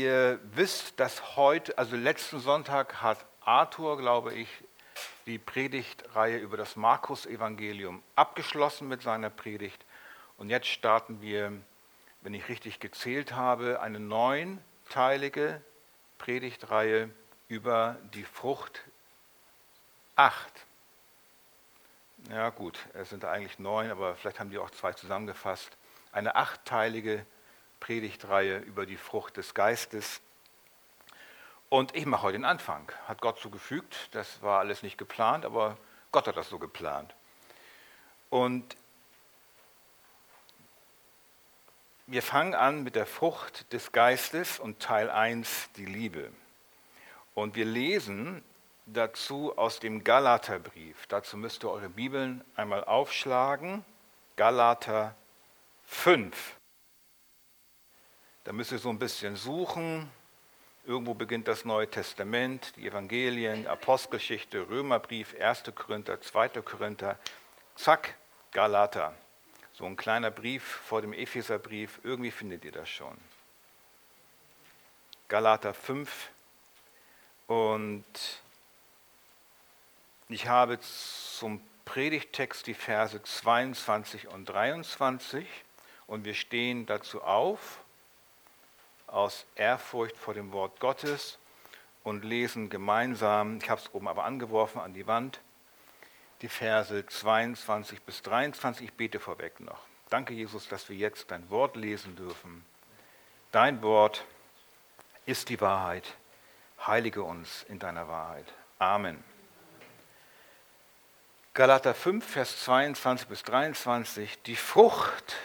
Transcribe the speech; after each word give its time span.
Ihr 0.00 0.38
wisst, 0.54 1.00
dass 1.00 1.34
heute, 1.34 1.76
also 1.76 1.96
letzten 1.96 2.38
Sonntag 2.38 3.02
hat 3.02 3.26
Arthur, 3.40 3.98
glaube 3.98 4.32
ich, 4.32 4.48
die 5.26 5.38
Predigtreihe 5.38 6.38
über 6.38 6.56
das 6.56 6.76
Markus-Evangelium 6.76 8.04
abgeschlossen 8.14 8.86
mit 8.86 9.02
seiner 9.02 9.28
Predigt. 9.28 9.84
Und 10.36 10.50
jetzt 10.50 10.68
starten 10.68 11.20
wir, 11.20 11.50
wenn 12.20 12.32
ich 12.32 12.48
richtig 12.48 12.78
gezählt 12.78 13.32
habe, 13.32 13.80
eine 13.80 13.98
neunteilige 13.98 15.60
Predigtreihe 16.18 17.10
über 17.48 17.96
die 18.14 18.22
Frucht 18.22 18.84
8. 20.14 20.64
Ja 22.30 22.50
gut, 22.50 22.78
es 22.94 23.10
sind 23.10 23.24
eigentlich 23.24 23.58
neun, 23.58 23.90
aber 23.90 24.14
vielleicht 24.14 24.38
haben 24.38 24.50
die 24.50 24.58
auch 24.58 24.70
zwei 24.70 24.92
zusammengefasst. 24.92 25.76
Eine 26.12 26.36
achtteilige 26.36 27.14
Predigtreihe 27.14 27.37
über 28.66 28.86
die 28.86 28.96
Frucht 28.96 29.36
des 29.36 29.54
Geistes. 29.54 30.20
Und 31.68 31.94
ich 31.94 32.06
mache 32.06 32.22
heute 32.22 32.38
den 32.38 32.44
Anfang. 32.44 32.90
Hat 33.06 33.20
Gott 33.20 33.38
so 33.38 33.50
gefügt. 33.50 34.08
Das 34.12 34.42
war 34.42 34.60
alles 34.60 34.82
nicht 34.82 34.98
geplant, 34.98 35.44
aber 35.44 35.76
Gott 36.12 36.26
hat 36.26 36.36
das 36.36 36.48
so 36.48 36.58
geplant. 36.58 37.14
Und 38.30 38.76
wir 42.06 42.22
fangen 42.22 42.54
an 42.54 42.82
mit 42.82 42.94
der 42.94 43.06
Frucht 43.06 43.72
des 43.72 43.92
Geistes 43.92 44.58
und 44.58 44.80
Teil 44.80 45.10
1 45.10 45.70
die 45.76 45.84
Liebe. 45.84 46.30
Und 47.34 47.54
wir 47.54 47.66
lesen 47.66 48.42
dazu 48.86 49.56
aus 49.56 49.80
dem 49.80 50.04
Galaterbrief. 50.04 51.06
Dazu 51.08 51.36
müsst 51.36 51.64
ihr 51.64 51.70
eure 51.70 51.90
Bibeln 51.90 52.42
einmal 52.56 52.82
aufschlagen. 52.84 53.84
Galater 54.36 55.14
5. 55.84 56.57
Da 58.48 58.54
müsst 58.54 58.72
ihr 58.72 58.78
so 58.78 58.88
ein 58.88 58.98
bisschen 58.98 59.36
suchen. 59.36 60.10
Irgendwo 60.86 61.12
beginnt 61.12 61.46
das 61.48 61.66
Neue 61.66 61.86
Testament, 61.86 62.72
die 62.76 62.86
Evangelien, 62.86 63.66
Apostelgeschichte, 63.66 64.70
Römerbrief, 64.70 65.36
1. 65.38 65.64
Korinther, 65.74 66.18
2. 66.18 66.48
Korinther. 66.62 67.18
Zack, 67.76 68.14
Galater. 68.52 69.14
So 69.74 69.84
ein 69.84 69.96
kleiner 69.96 70.30
Brief 70.30 70.62
vor 70.64 71.02
dem 71.02 71.12
Epheserbrief. 71.12 72.00
Irgendwie 72.04 72.30
findet 72.30 72.64
ihr 72.64 72.72
das 72.72 72.88
schon. 72.88 73.18
Galater 75.28 75.74
5. 75.74 76.30
Und 77.48 78.04
ich 80.30 80.48
habe 80.48 80.80
zum 80.80 81.60
Predigtext 81.84 82.66
die 82.66 82.72
Verse 82.72 83.22
22 83.22 84.28
und 84.28 84.46
23 84.46 85.46
und 86.06 86.24
wir 86.24 86.32
stehen 86.32 86.86
dazu 86.86 87.22
auf 87.22 87.80
aus 89.08 89.46
Ehrfurcht 89.56 90.16
vor 90.16 90.34
dem 90.34 90.52
Wort 90.52 90.80
Gottes 90.80 91.38
und 92.04 92.24
lesen 92.24 92.70
gemeinsam, 92.70 93.58
ich 93.58 93.68
habe 93.68 93.80
es 93.80 93.92
oben 93.92 94.08
aber 94.08 94.24
angeworfen 94.24 94.80
an 94.80 94.94
die 94.94 95.06
Wand, 95.06 95.40
die 96.40 96.48
Verse 96.48 97.04
22 97.04 98.02
bis 98.02 98.22
23. 98.22 98.86
Ich 98.86 98.94
bete 98.94 99.18
vorweg 99.18 99.60
noch. 99.60 99.80
Danke, 100.08 100.32
Jesus, 100.32 100.68
dass 100.68 100.88
wir 100.88 100.96
jetzt 100.96 101.30
dein 101.30 101.50
Wort 101.50 101.76
lesen 101.76 102.16
dürfen. 102.16 102.64
Dein 103.52 103.82
Wort 103.82 104.24
ist 105.26 105.48
die 105.48 105.60
Wahrheit. 105.60 106.14
Heilige 106.86 107.22
uns 107.22 107.64
in 107.64 107.78
deiner 107.78 108.08
Wahrheit. 108.08 108.46
Amen. 108.78 109.22
Galater 111.52 111.92
5, 111.92 112.24
Vers 112.24 112.62
22 112.64 113.28
bis 113.28 113.42
23. 113.42 114.42
Die 114.42 114.56
Frucht 114.56 115.36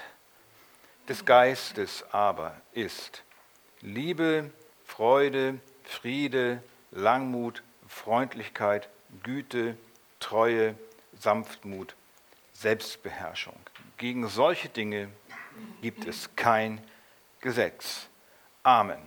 des 1.09 1.25
Geistes 1.25 2.05
aber 2.11 2.55
ist 2.71 3.23
Liebe, 3.83 4.49
Freude, 4.85 5.59
Friede, 5.83 6.63
Langmut, 6.91 7.63
Freundlichkeit, 7.85 8.87
Güte, 9.23 9.77
Treue, 10.21 10.75
Sanftmut, 11.19 11.93
Selbstbeherrschung. 12.53 13.57
Gegen 13.97 14.29
solche 14.29 14.69
Dinge 14.69 15.09
gibt 15.81 16.07
es 16.07 16.33
kein 16.37 16.81
Gesetz. 17.41 18.07
Amen. 18.63 18.99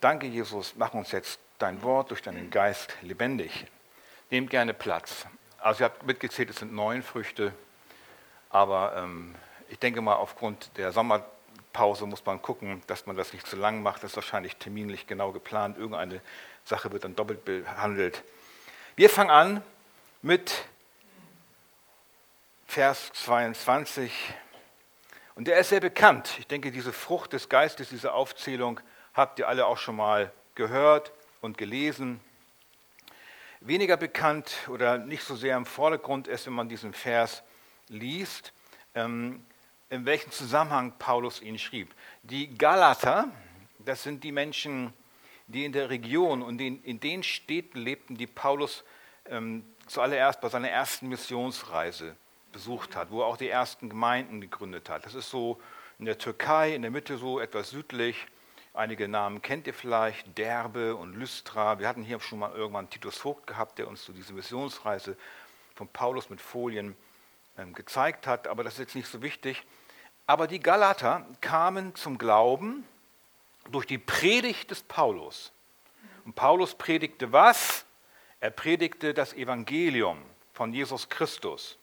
Danke, 0.00 0.28
Jesus. 0.28 0.74
Mach 0.76 0.94
uns 0.94 1.10
jetzt 1.10 1.40
dein 1.58 1.82
Wort 1.82 2.10
durch 2.10 2.22
deinen 2.22 2.48
Geist 2.50 2.96
lebendig. 3.02 3.66
Nehmt 4.30 4.50
gerne 4.50 4.72
Platz. 4.72 5.26
Also 5.58 5.82
ihr 5.82 5.86
habt 5.86 6.06
mitgezählt, 6.06 6.48
es 6.50 6.56
sind 6.56 6.72
neun 6.72 7.02
Früchte, 7.02 7.52
aber 8.50 8.94
ähm, 8.96 9.34
ich 9.68 9.80
denke 9.80 10.00
mal, 10.00 10.14
aufgrund 10.14 10.76
der 10.76 10.92
Sommerpause 11.72 12.06
muss 12.06 12.24
man 12.26 12.42
gucken, 12.42 12.82
dass 12.86 13.06
man 13.06 13.16
das 13.16 13.32
nicht 13.32 13.46
zu 13.46 13.56
lang 13.56 13.82
macht. 13.82 14.02
Das 14.02 14.12
ist 14.12 14.16
wahrscheinlich 14.16 14.56
terminlich 14.56 15.06
genau 15.06 15.32
geplant. 15.32 15.78
Irgendeine 15.78 16.20
Sache 16.64 16.92
wird 16.92 17.04
dann 17.04 17.16
doppelt 17.16 17.44
behandelt. 17.44 18.22
Wir 18.94 19.08
fangen 19.08 19.30
an 19.30 19.62
mit 20.20 20.66
Vers 22.66 23.10
22. 23.14 24.12
Und 25.34 25.48
der 25.48 25.58
ist 25.58 25.70
sehr 25.70 25.80
bekannt. 25.80 26.36
Ich 26.38 26.46
denke, 26.46 26.72
diese 26.72 26.92
Frucht 26.92 27.32
des 27.32 27.48
Geistes, 27.48 27.88
diese 27.88 28.12
Aufzählung 28.12 28.80
habt 29.14 29.38
ihr 29.38 29.48
alle 29.48 29.64
auch 29.66 29.78
schon 29.78 29.96
mal 29.96 30.30
gehört 30.54 31.12
und 31.40 31.56
gelesen 31.56 32.20
weniger 33.60 33.96
bekannt 33.96 34.68
oder 34.68 34.98
nicht 34.98 35.22
so 35.22 35.36
sehr 35.36 35.56
im 35.56 35.64
Vordergrund 35.64 36.28
ist, 36.28 36.46
wenn 36.46 36.52
man 36.52 36.68
diesen 36.68 36.92
Vers 36.92 37.42
liest, 37.88 38.52
ähm, 38.94 39.44
in 39.92 40.06
welchem 40.06 40.30
Zusammenhang 40.32 40.94
Paulus 40.98 41.42
ihn 41.42 41.58
schrieb. 41.58 41.94
Die 42.22 42.56
Galater, 42.56 43.28
das 43.78 44.02
sind 44.02 44.24
die 44.24 44.32
Menschen, 44.32 44.94
die 45.48 45.66
in 45.66 45.72
der 45.72 45.90
Region 45.90 46.40
und 46.42 46.60
in, 46.60 46.98
den 46.98 47.22
Städten 47.22 47.78
lebten, 47.78 48.16
die 48.16 48.26
Paulus 48.26 48.84
ähm, 49.26 49.64
zuallererst 49.86 50.40
bei 50.40 50.48
seiner 50.48 50.70
ersten 50.70 51.08
Missionsreise 51.08 52.16
besucht 52.52 52.96
hat, 52.96 53.10
wo 53.10 53.20
er 53.20 53.26
auch 53.26 53.36
die 53.36 53.50
ersten 53.50 53.90
Gemeinden 53.90 54.40
gegründet 54.40 54.88
hat. 54.88 55.04
Das 55.04 55.14
ist 55.14 55.28
so 55.28 55.60
in 55.98 56.06
der 56.06 56.16
Türkei, 56.16 56.74
in 56.74 56.80
der 56.80 56.90
Mitte 56.90 57.18
so 57.18 57.38
etwas 57.38 57.68
südlich 57.68 58.26
Einige 58.74 59.06
Namen 59.06 59.42
kennt 59.42 59.66
ihr 59.66 59.74
vielleicht, 59.74 60.38
Derbe 60.38 60.96
und 60.96 61.14
Lystra. 61.14 61.78
Wir 61.78 61.86
hatten 61.86 62.02
hier 62.02 62.18
schon 62.20 62.38
mal 62.38 62.54
irgendwann 62.54 62.88
Titus 62.88 63.18
Vogt 63.18 63.46
gehabt, 63.46 63.78
der 63.78 63.86
uns 63.86 64.02
so 64.02 64.14
diese 64.14 64.32
Missionsreise 64.32 65.18
von 65.74 65.88
Paulus 65.88 66.30
mit 66.30 66.40
Folien 66.40 66.96
ähm, 67.58 67.74
gezeigt 67.74 68.26
hat, 68.26 68.48
aber 68.48 68.64
das 68.64 68.74
ist 68.74 68.78
jetzt 68.78 68.94
nicht 68.94 69.08
so 69.08 69.20
wichtig. 69.20 69.62
Aber 70.26 70.46
die 70.46 70.60
Galater 70.60 71.26
kamen 71.40 71.94
zum 71.94 72.18
Glauben 72.18 72.86
durch 73.70 73.86
die 73.86 73.98
Predigt 73.98 74.70
des 74.70 74.82
Paulus. 74.82 75.52
Und 76.24 76.34
Paulus 76.34 76.74
predigte 76.74 77.32
was? 77.32 77.84
Er 78.40 78.50
predigte 78.50 79.14
das 79.14 79.34
Evangelium 79.34 80.22
von 80.52 80.72
Jesus 80.72 81.08
Christus. 81.08 81.78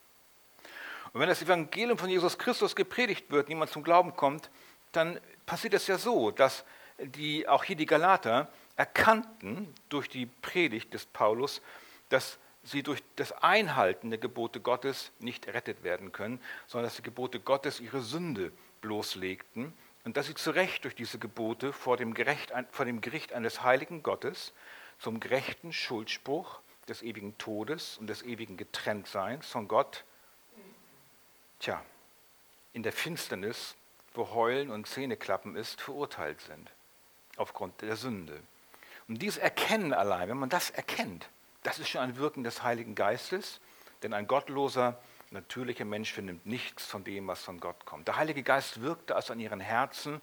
Und 1.14 1.22
wenn 1.22 1.30
das 1.30 1.42
Evangelium 1.42 1.98
von 1.98 2.10
Jesus 2.10 2.38
Christus 2.38 2.76
gepredigt 2.76 3.32
wird, 3.32 3.50
niemand 3.50 3.72
zum 3.72 3.84
Glauben 3.84 4.16
kommt, 4.16 4.50
dann 4.92 5.20
passiert 5.46 5.74
es 5.74 5.88
ja 5.88 5.98
so, 5.98 6.32
dass 6.32 6.64
die 7.00 7.48
auch 7.48 7.64
hier 7.64 7.76
die 7.76 7.86
Galater 7.86 8.52
erkannten 8.76 9.74
durch 9.90 10.10
die 10.10 10.26
Predigt 10.26 10.94
des 10.94 11.06
Paulus, 11.06 11.62
dass 12.10 12.38
sie 12.64 12.84
durch 12.84 13.02
das 13.16 13.31
Einhalten 13.31 14.09
der 14.09 14.20
Gebote 14.20 14.59
Gottes 14.59 15.12
nicht 15.20 15.46
errettet 15.46 15.84
werden 15.84 16.12
können, 16.12 16.42
sondern 16.68 16.88
dass 16.88 16.97
die 16.97 17.03
Gebote 17.03 17.40
Gottes 17.40 17.80
ihre 17.80 18.02
Sünde 18.02 18.52
bloßlegten 18.81 19.74
und 20.03 20.18
dass 20.18 20.28
sie 20.28 20.36
zu 20.36 20.52
Recht 20.52 20.84
durch 20.84 20.96
diese 20.96 21.19
Gebote 21.19 21.74
vor 21.74 21.98
dem, 21.98 22.14
Gerecht, 22.14 22.53
vor 22.72 22.86
dem 22.86 23.02
Gericht 23.02 23.34
eines 23.34 23.64
heiligen 23.64 24.03
Gottes 24.03 24.53
zum 24.98 25.19
gerechten 25.19 25.72
Schuldspruch 25.72 26.59
des 26.88 27.02
ewigen 27.02 27.38
Todes 27.38 27.98
und 27.98 28.08
des 28.08 28.24
ewigen 28.24 28.58
Getrenntseins 28.58 29.48
von 29.48 29.68
Gott, 29.68 30.03
tja, 31.59 31.84
in 32.74 32.84
der 32.84 32.92
Finsternis, 32.92 33.75
wo 34.14 34.31
Heulen 34.31 34.72
und 34.72 34.88
Zähneklappen 34.88 35.56
ist, 35.56 35.81
verurteilt 35.81 36.42
sind 36.42 36.72
aufgrund 37.38 37.81
der 37.81 37.96
Sünde. 37.96 38.42
Und 39.07 39.22
dieses 39.22 39.38
Erkennen 39.38 39.94
allein, 39.94 40.30
wenn 40.30 40.38
man 40.38 40.50
das 40.50 40.69
erkennt, 40.69 41.30
das 41.64 41.80
ist 41.80 41.90
schon 41.90 42.02
ein 42.02 42.18
Wirken 42.18 42.44
des 42.44 42.64
Heiligen 42.64 42.96
Geistes, 42.96 43.60
denn 44.04 44.14
ein 44.14 44.28
gottloser, 44.28 45.00
natürlicher 45.32 45.86
Mensch 45.86 46.12
vernimmt 46.12 46.46
nichts 46.46 46.86
von 46.86 47.04
dem, 47.04 47.28
was 47.28 47.44
von 47.44 47.60
Gott 47.60 47.86
kommt. 47.86 48.08
Der 48.08 48.16
Heilige 48.16 48.44
Geist 48.44 48.82
wirkte 48.82 49.16
also 49.16 49.34
an 49.34 49.40
ihren 49.40 49.60
Herzen 49.60 50.22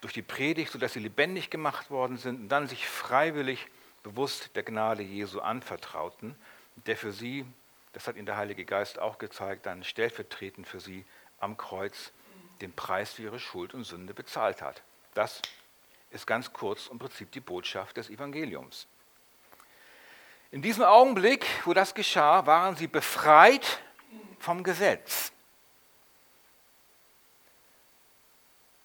durch 0.00 0.12
die 0.12 0.22
Predigt, 0.22 0.72
sodass 0.72 0.92
sie 0.92 1.00
lebendig 1.00 1.50
gemacht 1.50 1.90
worden 1.90 2.18
sind 2.18 2.40
und 2.40 2.48
dann 2.48 2.66
sich 2.66 2.86
freiwillig 2.86 3.66
bewusst 4.02 4.54
der 4.54 4.62
Gnade 4.62 5.02
Jesu 5.02 5.40
anvertrauten, 5.40 6.36
der 6.86 6.96
für 6.96 7.12
sie, 7.12 7.46
das 7.92 8.06
hat 8.06 8.16
ihnen 8.16 8.26
der 8.26 8.36
Heilige 8.36 8.64
Geist 8.64 8.98
auch 8.98 9.18
gezeigt, 9.18 9.66
dann 9.66 9.82
stellvertretend 9.82 10.66
für 10.66 10.80
sie 10.80 11.06
am 11.40 11.56
Kreuz 11.56 12.12
den 12.60 12.72
Preis 12.72 13.12
für 13.12 13.22
ihre 13.22 13.40
Schuld 13.40 13.74
und 13.74 13.84
Sünde 13.84 14.14
bezahlt 14.14 14.60
hat. 14.60 14.82
Das 15.14 15.40
ist 16.10 16.26
ganz 16.26 16.52
kurz 16.52 16.88
im 16.88 16.98
Prinzip 16.98 17.32
die 17.32 17.40
Botschaft 17.40 17.96
des 17.96 18.10
Evangeliums. 18.10 18.86
In 20.54 20.62
diesem 20.62 20.84
Augenblick, 20.84 21.44
wo 21.64 21.72
das 21.74 21.94
geschah, 21.94 22.46
waren 22.46 22.76
sie 22.76 22.86
befreit 22.86 23.82
vom 24.38 24.62
Gesetz. 24.62 25.32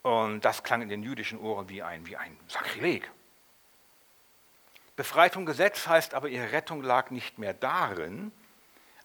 Und 0.02 0.42
das 0.42 0.64
klang 0.64 0.82
in 0.82 0.90
den 0.90 1.04
jüdischen 1.04 1.40
Ohren 1.40 1.70
wie 1.70 1.84
ein, 1.84 2.08
wie 2.08 2.18
ein 2.18 2.36
Sakrileg. 2.48 3.12
Befreit 4.96 5.36
vom 5.36 5.46
Gesetz 5.46 5.86
heißt 5.86 6.16
aber, 6.16 6.30
ihre 6.30 6.52
Rettung 6.54 6.82
lag 6.82 7.12
nicht 7.12 7.38
mehr 7.38 7.54
darin, 7.54 8.32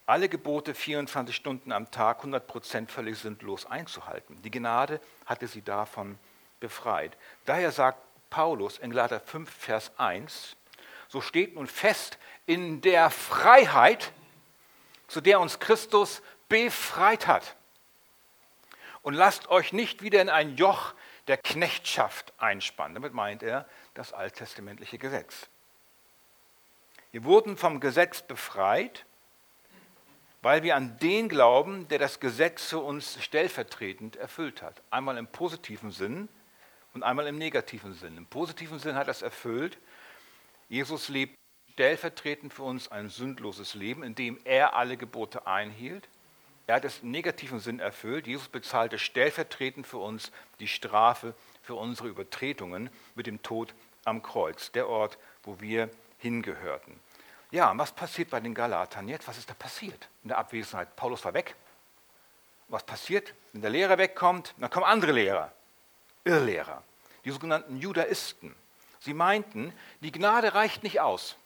alle 0.06 0.30
Gebote 0.30 0.74
24 0.74 1.36
Stunden 1.36 1.70
am 1.70 1.90
Tag 1.90 2.24
100% 2.24 2.88
völlig 2.88 3.18
sinnlos 3.18 3.66
einzuhalten. 3.66 4.40
Die 4.40 4.50
Gnade 4.50 5.02
hatte 5.26 5.48
sie 5.48 5.60
davon 5.60 6.18
befreit. 6.60 7.14
Daher 7.44 7.72
sagt 7.72 7.98
Paulus 8.30 8.78
in 8.78 8.90
Galater 8.90 9.20
5, 9.20 9.50
Vers 9.50 9.92
1, 9.98 10.56
so 11.14 11.20
steht 11.20 11.54
nun 11.54 11.68
fest 11.68 12.18
in 12.44 12.80
der 12.80 13.08
Freiheit, 13.08 14.12
zu 15.06 15.20
der 15.20 15.38
uns 15.38 15.60
Christus 15.60 16.22
befreit 16.48 17.28
hat. 17.28 17.54
Und 19.02 19.14
lasst 19.14 19.48
euch 19.48 19.72
nicht 19.72 20.02
wieder 20.02 20.20
in 20.20 20.28
ein 20.28 20.56
Joch 20.56 20.92
der 21.28 21.36
Knechtschaft 21.36 22.32
einspannen. 22.38 22.96
Damit 22.96 23.14
meint 23.14 23.44
er 23.44 23.64
das 23.94 24.12
alttestamentliche 24.12 24.98
Gesetz. 24.98 25.48
Wir 27.12 27.22
wurden 27.22 27.56
vom 27.56 27.78
Gesetz 27.78 28.22
befreit, 28.22 29.06
weil 30.42 30.64
wir 30.64 30.74
an 30.74 30.98
den 30.98 31.28
glauben, 31.28 31.86
der 31.86 32.00
das 32.00 32.18
Gesetz 32.18 32.70
für 32.70 32.80
uns 32.80 33.22
stellvertretend 33.22 34.16
erfüllt 34.16 34.62
hat. 34.62 34.82
Einmal 34.90 35.16
im 35.16 35.28
positiven 35.28 35.92
Sinn 35.92 36.28
und 36.92 37.04
einmal 37.04 37.28
im 37.28 37.38
negativen 37.38 37.94
Sinn. 37.94 38.16
Im 38.16 38.26
positiven 38.26 38.80
Sinn 38.80 38.96
hat 38.96 39.06
er 39.06 39.12
es 39.12 39.22
erfüllt. 39.22 39.78
Jesus 40.68 41.08
lebt 41.08 41.36
stellvertretend 41.72 42.54
für 42.54 42.62
uns 42.62 42.90
ein 42.90 43.08
sündloses 43.08 43.74
Leben, 43.74 44.02
in 44.02 44.14
dem 44.14 44.38
er 44.44 44.76
alle 44.76 44.96
Gebote 44.96 45.46
einhielt. 45.46 46.08
Er 46.66 46.76
hat 46.76 46.84
es 46.84 47.00
im 47.02 47.10
negativen 47.10 47.60
Sinn 47.60 47.80
erfüllt. 47.80 48.26
Jesus 48.26 48.48
bezahlte 48.48 48.98
stellvertretend 48.98 49.86
für 49.86 49.98
uns 49.98 50.30
die 50.60 50.68
Strafe 50.68 51.34
für 51.62 51.74
unsere 51.74 52.08
Übertretungen 52.08 52.90
mit 53.14 53.26
dem 53.26 53.42
Tod 53.42 53.74
am 54.04 54.22
Kreuz, 54.22 54.70
der 54.72 54.88
Ort, 54.88 55.18
wo 55.42 55.60
wir 55.60 55.90
hingehörten. 56.18 56.98
Ja, 57.50 57.76
was 57.76 57.92
passiert 57.92 58.30
bei 58.30 58.40
den 58.40 58.54
Galatern 58.54 59.08
jetzt? 59.08 59.28
Was 59.28 59.38
ist 59.38 59.50
da 59.50 59.54
passiert 59.54 60.08
in 60.22 60.28
der 60.28 60.38
Abwesenheit? 60.38 60.96
Paulus 60.96 61.24
war 61.24 61.34
weg. 61.34 61.54
Was 62.68 62.84
passiert, 62.84 63.34
wenn 63.52 63.62
der 63.62 63.70
Lehrer 63.70 63.98
wegkommt? 63.98 64.54
Dann 64.58 64.70
kommen 64.70 64.86
andere 64.86 65.12
Lehrer, 65.12 65.52
Irrlehrer, 66.24 66.82
die 67.24 67.30
sogenannten 67.30 67.76
Judaisten. 67.78 68.54
Sie 69.04 69.12
meinten, 69.12 69.72
die 70.00 70.12
Gnade 70.12 70.54
reicht 70.54 70.82
nicht 70.82 71.00
aus. 71.00 71.36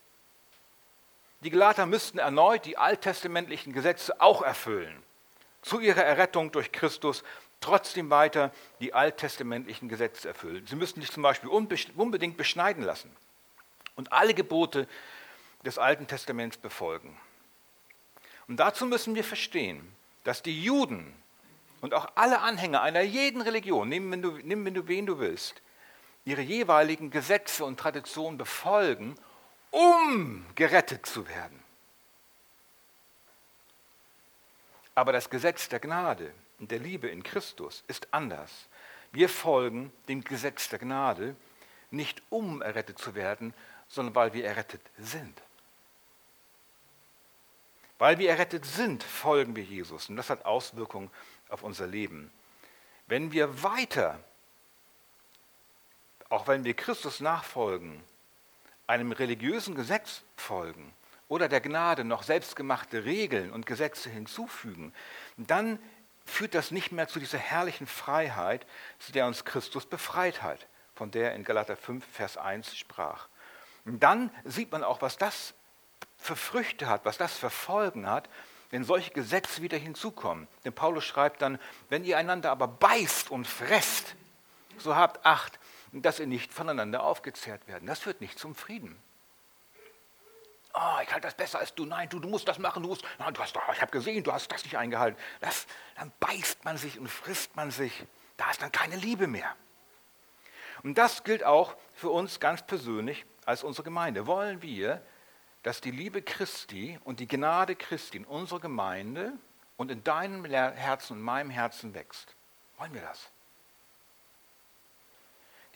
Die 1.40 1.50
Galater 1.50 1.86
müssten 1.86 2.18
erneut 2.18 2.64
die 2.64 2.78
alttestamentlichen 2.78 3.72
Gesetze 3.72 4.20
auch 4.20 4.42
erfüllen 4.42 5.02
zu 5.62 5.80
ihrer 5.80 6.04
Errettung 6.04 6.52
durch 6.52 6.70
Christus 6.70 7.24
trotzdem 7.60 8.10
weiter 8.10 8.52
die 8.78 8.94
alttestamentlichen 8.94 9.88
Gesetze 9.88 10.28
erfüllen. 10.28 10.64
Sie 10.68 10.76
müssen 10.76 11.00
sich 11.00 11.10
zum 11.10 11.24
Beispiel 11.24 11.50
unbedingt 11.50 12.36
beschneiden 12.36 12.84
lassen 12.84 13.10
und 13.96 14.12
alle 14.12 14.34
Gebote 14.34 14.86
des 15.64 15.78
Alten 15.78 16.06
Testaments 16.06 16.56
befolgen. 16.56 17.18
Und 18.46 18.58
dazu 18.58 18.86
müssen 18.86 19.16
wir 19.16 19.24
verstehen, 19.24 19.92
dass 20.22 20.44
die 20.44 20.62
Juden 20.62 21.12
und 21.80 21.92
auch 21.92 22.06
alle 22.14 22.38
Anhänger 22.38 22.82
einer 22.82 23.00
jeden 23.00 23.42
Religion, 23.42 23.88
nimm 23.88 24.12
wenn 24.12 24.22
du, 24.22 24.38
nimm, 24.44 24.64
wenn 24.64 24.74
du 24.74 24.86
wen 24.86 25.06
du 25.06 25.18
willst, 25.18 25.60
ihre 26.28 26.42
jeweiligen 26.42 27.10
Gesetze 27.10 27.64
und 27.64 27.80
Traditionen 27.80 28.36
befolgen, 28.36 29.14
um 29.70 30.44
gerettet 30.54 31.06
zu 31.06 31.26
werden. 31.26 31.58
Aber 34.94 35.12
das 35.12 35.30
Gesetz 35.30 35.70
der 35.70 35.80
Gnade 35.80 36.34
und 36.58 36.70
der 36.70 36.80
Liebe 36.80 37.08
in 37.08 37.22
Christus 37.22 37.82
ist 37.88 38.12
anders. 38.12 38.68
Wir 39.10 39.30
folgen 39.30 39.90
dem 40.08 40.22
Gesetz 40.22 40.68
der 40.68 40.80
Gnade 40.80 41.34
nicht 41.90 42.20
um 42.28 42.60
errettet 42.60 42.98
zu 42.98 43.14
werden, 43.14 43.54
sondern 43.88 44.14
weil 44.14 44.34
wir 44.34 44.44
errettet 44.44 44.82
sind. 44.98 45.40
Weil 47.96 48.18
wir 48.18 48.28
errettet 48.28 48.66
sind, 48.66 49.02
folgen 49.02 49.56
wir 49.56 49.64
Jesus. 49.64 50.10
Und 50.10 50.16
das 50.16 50.28
hat 50.28 50.44
Auswirkungen 50.44 51.10
auf 51.48 51.62
unser 51.62 51.86
Leben. 51.86 52.30
Wenn 53.06 53.32
wir 53.32 53.62
weiter, 53.62 54.20
auch 56.28 56.46
wenn 56.46 56.64
wir 56.64 56.74
Christus 56.74 57.20
nachfolgen, 57.20 58.02
einem 58.86 59.12
religiösen 59.12 59.74
Gesetz 59.74 60.22
folgen, 60.36 60.94
oder 61.28 61.48
der 61.48 61.60
Gnade 61.60 62.04
noch 62.04 62.22
selbstgemachte 62.22 63.04
Regeln 63.04 63.52
und 63.52 63.66
Gesetze 63.66 64.08
hinzufügen, 64.08 64.94
dann 65.36 65.78
führt 66.24 66.54
das 66.54 66.70
nicht 66.70 66.90
mehr 66.90 67.08
zu 67.08 67.20
dieser 67.20 67.38
herrlichen 67.38 67.86
Freiheit, 67.86 68.66
zu 68.98 69.12
der 69.12 69.26
uns 69.26 69.44
Christus 69.44 69.86
befreit 69.86 70.42
hat, 70.42 70.66
von 70.94 71.10
der 71.10 71.34
in 71.34 71.44
Galater 71.44 71.76
5, 71.76 72.04
Vers 72.04 72.36
1 72.36 72.76
sprach. 72.76 73.28
Und 73.84 74.02
dann 74.02 74.30
sieht 74.44 74.72
man 74.72 74.84
auch, 74.84 75.00
was 75.00 75.16
das 75.16 75.54
für 76.16 76.36
Früchte 76.36 76.88
hat, 76.88 77.04
was 77.04 77.18
das 77.18 77.36
für 77.36 77.50
Folgen 77.50 78.08
hat, 78.08 78.28
wenn 78.70 78.84
solche 78.84 79.12
Gesetze 79.12 79.62
wieder 79.62 79.78
hinzukommen. 79.78 80.48
Denn 80.64 80.74
Paulus 80.74 81.04
schreibt 81.04 81.40
dann, 81.40 81.58
wenn 81.88 82.04
ihr 82.04 82.18
einander 82.18 82.50
aber 82.50 82.68
beißt 82.68 83.30
und 83.30 83.46
fresst, 83.46 84.14
so 84.76 84.94
habt 84.94 85.24
Acht, 85.24 85.57
dass 85.92 86.20
ihr 86.20 86.26
nicht 86.26 86.52
voneinander 86.52 87.02
aufgezehrt 87.02 87.66
werden. 87.66 87.86
Das 87.86 88.00
führt 88.00 88.20
nicht 88.20 88.38
zum 88.38 88.54
Frieden 88.54 89.00
oh, 90.78 91.00
ich 91.02 91.12
halte 91.12 91.26
das 91.26 91.34
besser 91.34 91.58
als 91.58 91.74
du, 91.74 91.84
nein, 91.84 92.08
du, 92.08 92.18
du 92.18 92.28
musst 92.28 92.46
das 92.48 92.58
machen, 92.58 92.82
du 92.82 92.88
musst, 92.88 93.04
nein, 93.18 93.34
du 93.34 93.40
hast 93.40 93.54
doch, 93.54 93.68
ich 93.72 93.80
habe 93.80 93.90
gesehen, 93.90 94.22
du 94.24 94.32
hast 94.32 94.50
das 94.52 94.64
nicht 94.64 94.76
eingehalten. 94.76 95.18
Das, 95.40 95.66
dann 95.96 96.12
beißt 96.20 96.64
man 96.64 96.76
sich 96.76 96.98
und 96.98 97.08
frisst 97.08 97.56
man 97.56 97.70
sich. 97.70 98.04
Da 98.36 98.50
ist 98.50 98.62
dann 98.62 98.72
keine 98.72 98.96
Liebe 98.96 99.26
mehr. 99.26 99.54
Und 100.82 100.96
das 100.96 101.24
gilt 101.24 101.44
auch 101.44 101.74
für 101.92 102.10
uns 102.10 102.38
ganz 102.38 102.64
persönlich 102.64 103.24
als 103.44 103.64
unsere 103.64 103.82
Gemeinde. 103.84 104.26
Wollen 104.26 104.62
wir, 104.62 105.02
dass 105.64 105.80
die 105.80 105.90
Liebe 105.90 106.22
Christi 106.22 106.98
und 107.02 107.18
die 107.18 107.26
Gnade 107.26 107.74
Christi 107.74 108.18
in 108.18 108.24
unserer 108.24 108.60
Gemeinde 108.60 109.32
und 109.76 109.90
in 109.90 110.04
deinem 110.04 110.44
Herzen 110.44 111.14
und 111.14 111.22
meinem 111.22 111.50
Herzen 111.50 111.94
wächst? 111.94 112.36
Wollen 112.76 112.94
wir 112.94 113.00
das? 113.00 113.30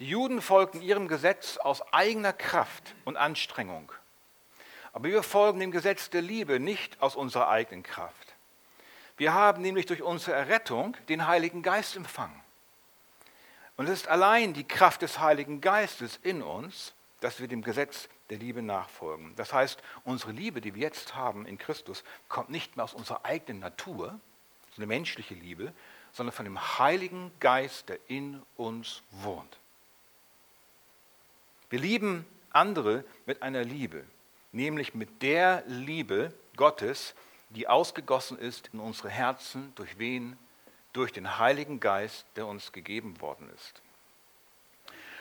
Die 0.03 0.09
Juden 0.09 0.43
folgten 0.43 0.83
ihrem 0.83 1.07
Gesetz 1.07 1.59
aus 1.59 1.81
eigener 1.93 2.33
Kraft 2.33 2.97
und 3.05 3.17
Anstrengung. 3.17 3.93
Aber 4.93 5.05
wir 5.05 5.23
folgen 5.23 5.61
dem 5.61 5.71
Gesetz 5.71 6.11
der 6.11 6.23
Liebe 6.23 6.59
nicht 6.59 7.01
aus 7.01 7.15
unserer 7.15 7.49
eigenen 7.49 7.85
Kraft. 7.85 8.35
Wir 9.17 9.33
haben 9.33 9.63
nämlich 9.63 9.87
durch 9.87 10.03
unsere 10.03 10.35
Errettung 10.37 10.97
den 11.09 11.29
Heiligen 11.29 11.63
Geist 11.63 11.95
empfangen. 11.95 12.43
Und 13.77 13.87
es 13.87 14.01
ist 14.01 14.09
allein 14.09 14.55
die 14.55 14.67
Kraft 14.67 15.03
des 15.03 15.21
Heiligen 15.21 15.61
Geistes 15.61 16.19
in 16.25 16.43
uns, 16.43 16.95
dass 17.21 17.39
wir 17.39 17.47
dem 17.47 17.63
Gesetz 17.63 18.09
der 18.29 18.39
Liebe 18.39 18.61
nachfolgen. 18.61 19.37
Das 19.37 19.53
heißt, 19.53 19.81
unsere 20.03 20.33
Liebe, 20.33 20.61
die 20.61 20.75
wir 20.75 20.83
jetzt 20.83 21.15
haben 21.15 21.47
in 21.47 21.59
Christus, 21.59 22.03
kommt 22.29 22.51
nicht 22.51 22.75
mehr 22.75 22.87
aus 22.87 22.95
unserer 22.95 23.25
eigenen 23.25 23.61
Natur, 23.61 24.19
so 24.73 24.79
eine 24.79 24.89
menschliche 24.89 25.35
Liebe, 25.35 25.73
sondern 26.11 26.35
von 26.35 26.45
dem 26.45 26.81
Heiligen 26.81 27.31
Geist, 27.39 27.89
der 27.89 28.01
in 28.09 28.43
uns 28.57 29.05
wohnt. 29.13 29.62
Wir 31.73 31.81
lieben 31.81 32.27
andere 32.51 33.03
mit 33.25 33.43
einer 33.43 33.65
Liebe, 33.65 34.05
nämlich 34.53 34.93
mit 34.93 35.23
der 35.23 35.65
Liebe 35.67 36.35
Gottes, 36.57 37.15
die 37.49 37.67
ausgegossen 37.67 38.39
ist 38.39 38.69
in 38.75 38.79
unsere 38.79 39.09
Herzen, 39.09 39.73
durch 39.75 39.99
wen? 39.99 40.37
Durch 40.93 41.13
den 41.13 41.39
Heiligen 41.39 41.81
Geist, 41.81 42.27
der 42.37 42.47
uns 42.47 42.73
gegeben 42.73 43.19
worden 43.23 43.51
ist. 43.55 43.81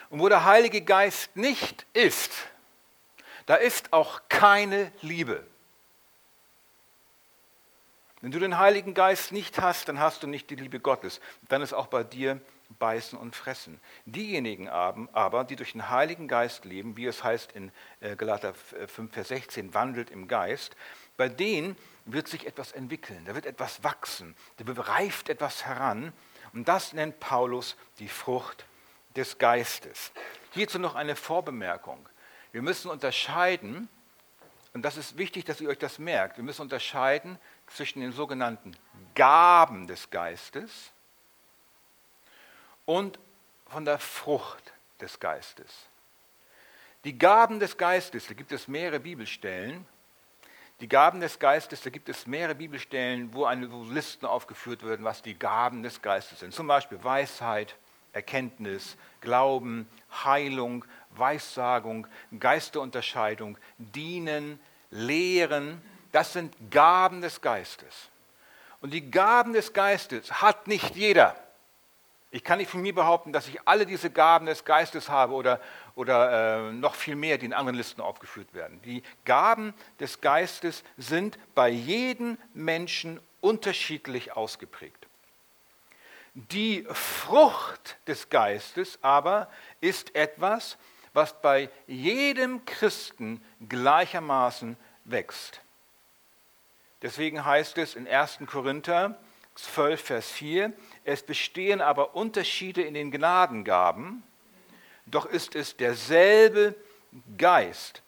Und 0.10 0.20
wo 0.20 0.28
der 0.28 0.44
Heilige 0.44 0.82
Geist 0.82 1.34
nicht 1.38 1.86
ist, 1.94 2.34
da 3.46 3.56
ist 3.56 3.94
auch 3.94 4.20
keine 4.28 4.92
Liebe. 5.02 5.48
Wenn 8.20 8.32
du 8.32 8.40
den 8.40 8.58
Heiligen 8.58 8.94
Geist 8.94 9.32
nicht 9.32 9.58
hast, 9.62 9.88
dann 9.88 10.00
hast 10.00 10.22
du 10.22 10.28
nicht 10.28 10.50
die 10.50 10.56
Liebe 10.56 10.82
Gottes. 10.82 11.22
Dann 11.48 11.62
ist 11.62 11.72
auch 11.72 11.88
bei 11.88 12.04
dir 12.04 12.42
beißen 12.80 13.18
und 13.18 13.36
fressen. 13.36 13.80
Diejenigen 14.06 14.68
aber, 14.70 15.44
die 15.44 15.56
durch 15.56 15.74
den 15.74 15.90
Heiligen 15.90 16.28
Geist 16.28 16.66
leben, 16.66 16.98
wie 16.98 17.06
es 17.06 17.24
heißt 17.24 17.52
in 17.52 17.72
äh, 18.00 18.16
Galater 18.16 18.54
5, 18.54 19.14
Vers 19.14 19.30
16, 19.30 19.74
wandelt 19.74 20.10
im 20.10 20.28
Geist, 20.28 20.76
bei 21.18 21.30
denen 21.30 21.78
wird 22.06 22.28
sich 22.28 22.48
etwas 22.48 22.72
entwickeln, 22.72 23.24
da 23.26 23.36
wird 23.36 23.46
etwas 23.46 23.84
wachsen, 23.84 24.36
da 24.58 24.66
reift 24.82 25.30
etwas 25.30 25.66
heran. 25.66 26.14
Und 26.54 26.68
das 26.68 26.94
nennt 26.94 27.20
Paulus 27.20 27.78
die 28.00 28.10
Frucht 28.10 28.66
des 29.16 29.38
Geistes. 29.38 30.12
Hierzu 30.52 30.80
noch 30.80 30.96
eine 30.96 31.16
Vorbemerkung. 31.16 32.08
Wir 32.52 32.62
müssen 32.62 32.90
unterscheiden, 32.90 33.88
und 34.74 34.84
das 34.84 34.98
ist 34.98 35.18
wichtig, 35.18 35.46
dass 35.46 35.62
ihr 35.62 35.70
euch 35.70 35.78
das 35.78 36.00
merkt, 36.00 36.38
wir 36.38 36.44
müssen 36.44 36.64
unterscheiden 36.64 37.38
zwischen 37.68 38.02
den 38.02 38.12
sogenannten 38.12 38.76
Gaben 39.16 39.88
des 39.88 40.10
Geistes 40.10 40.92
und 42.92 43.20
von 43.68 43.86
der 43.86 44.00
Frucht 44.00 44.74
des 45.00 45.20
Geistes. 45.20 45.88
Die 47.06 47.18
Gaben 47.18 47.60
des 47.60 47.78
Geistes, 47.78 48.28
da 48.28 48.34
gibt 48.34 48.52
es 48.52 48.68
mehrere 48.68 49.00
Bibelstellen. 49.00 49.86
Die 50.82 50.90
Gaben 50.90 51.22
des 51.22 51.40
Geistes, 51.40 51.82
da 51.82 51.90
gibt 51.90 52.10
es 52.10 52.28
mehrere 52.28 52.56
Bibelstellen, 52.56 53.34
wo, 53.34 53.46
eine, 53.46 53.72
wo 53.72 53.84
Listen 53.84 54.26
aufgeführt 54.26 54.86
werden, 54.86 55.06
was 55.06 55.22
die 55.22 55.36
Gaben 55.36 55.84
des 55.84 56.02
Geistes 56.02 56.42
sind. 56.42 56.54
Zum 56.54 56.68
Beispiel 56.68 57.02
Weisheit, 57.02 57.76
Erkenntnis, 58.14 58.98
Glauben, 59.22 59.88
Heilung, 60.26 60.84
Weissagung, 61.12 62.08
Geisterunterscheidung, 62.38 63.58
Dienen, 63.78 64.60
Lehren. 64.90 65.82
Das 66.12 66.34
sind 66.34 66.54
Gaben 66.70 67.22
des 67.22 67.40
Geistes. 67.40 68.10
Und 68.82 68.92
die 68.92 69.10
Gaben 69.10 69.54
des 69.54 69.72
Geistes 69.72 70.42
hat 70.42 70.68
nicht 70.68 70.96
jeder. 70.96 71.38
Ich 72.34 72.46
kann 72.46 72.60
nicht 72.60 72.72
von 72.72 72.82
mir 72.82 72.96
behaupten, 72.96 73.34
dass 73.34 73.50
ich 73.50 73.68
alle 73.68 73.86
diese 73.86 74.10
Gaben 74.10 74.46
des 74.46 74.64
Geistes 74.64 75.10
habe 75.10 75.34
oder, 75.34 75.60
oder 75.96 76.70
äh, 76.70 76.72
noch 76.72 76.96
viel 76.96 77.18
mehr, 77.18 77.38
die 77.38 77.46
in 77.46 77.54
anderen 77.54 77.76
Listen 77.76 78.00
aufgeführt 78.00 78.54
werden. 78.54 78.82
Die 78.84 79.04
Gaben 79.26 79.74
des 80.00 80.22
Geistes 80.22 80.86
sind 80.98 81.38
bei 81.56 81.68
jedem 81.68 82.38
Menschen 82.54 83.20
unterschiedlich 83.42 84.34
ausgeprägt. 84.34 85.08
Die 86.34 86.88
Frucht 86.90 87.98
des 88.08 88.30
Geistes 88.30 88.98
aber 89.02 89.50
ist 89.82 90.16
etwas, 90.16 90.78
was 91.14 91.42
bei 91.42 91.70
jedem 91.88 92.64
Christen 92.64 93.44
gleichermaßen 93.68 94.78
wächst. 95.04 95.60
Deswegen 97.02 97.44
heißt 97.44 97.78
es 97.80 97.96
in 97.96 98.08
1. 98.08 98.40
Korinther 98.46 99.20
12, 99.56 100.02
Vers 100.02 100.32
4, 100.32 100.72
es 101.04 101.24
bestehen 101.24 101.82
aber 101.82 102.16
Unterschiede 102.16 102.82
in 102.82 102.94
den 102.94 103.12
Gnadengaben, 103.12 104.24
doch 105.06 105.26
ist 105.26 105.56
es 105.56 105.76
derselbe 105.76 106.76
Geist. 107.38 108.04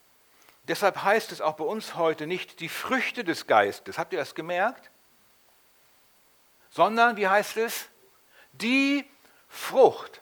Deshalb 0.68 1.04
heißt 1.04 1.32
es 1.32 1.42
auch 1.42 1.56
bei 1.56 1.66
uns 1.66 1.96
heute 1.96 2.26
nicht 2.26 2.60
die 2.62 2.70
Früchte 2.70 3.24
des 3.24 3.48
Geistes. 3.48 3.98
Habt 3.98 4.14
ihr 4.14 4.20
das 4.20 4.34
gemerkt? 4.34 4.90
Sondern, 6.70 7.18
wie 7.18 7.28
heißt 7.28 7.58
es? 7.58 7.90
Die 8.54 9.06
Frucht. 9.50 10.22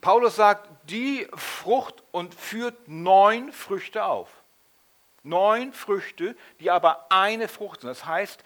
Paulus 0.00 0.36
sagt, 0.36 0.68
die 0.90 1.28
Frucht 1.34 2.02
und 2.10 2.34
führt 2.34 2.88
neun 2.88 3.52
Früchte 3.52 4.04
auf. 4.04 4.28
Neun 5.22 5.72
Früchte, 5.72 6.36
die 6.58 6.70
aber 6.70 7.06
eine 7.10 7.46
Frucht 7.46 7.82
sind. 7.82 7.90
Das 7.90 8.06
heißt, 8.06 8.42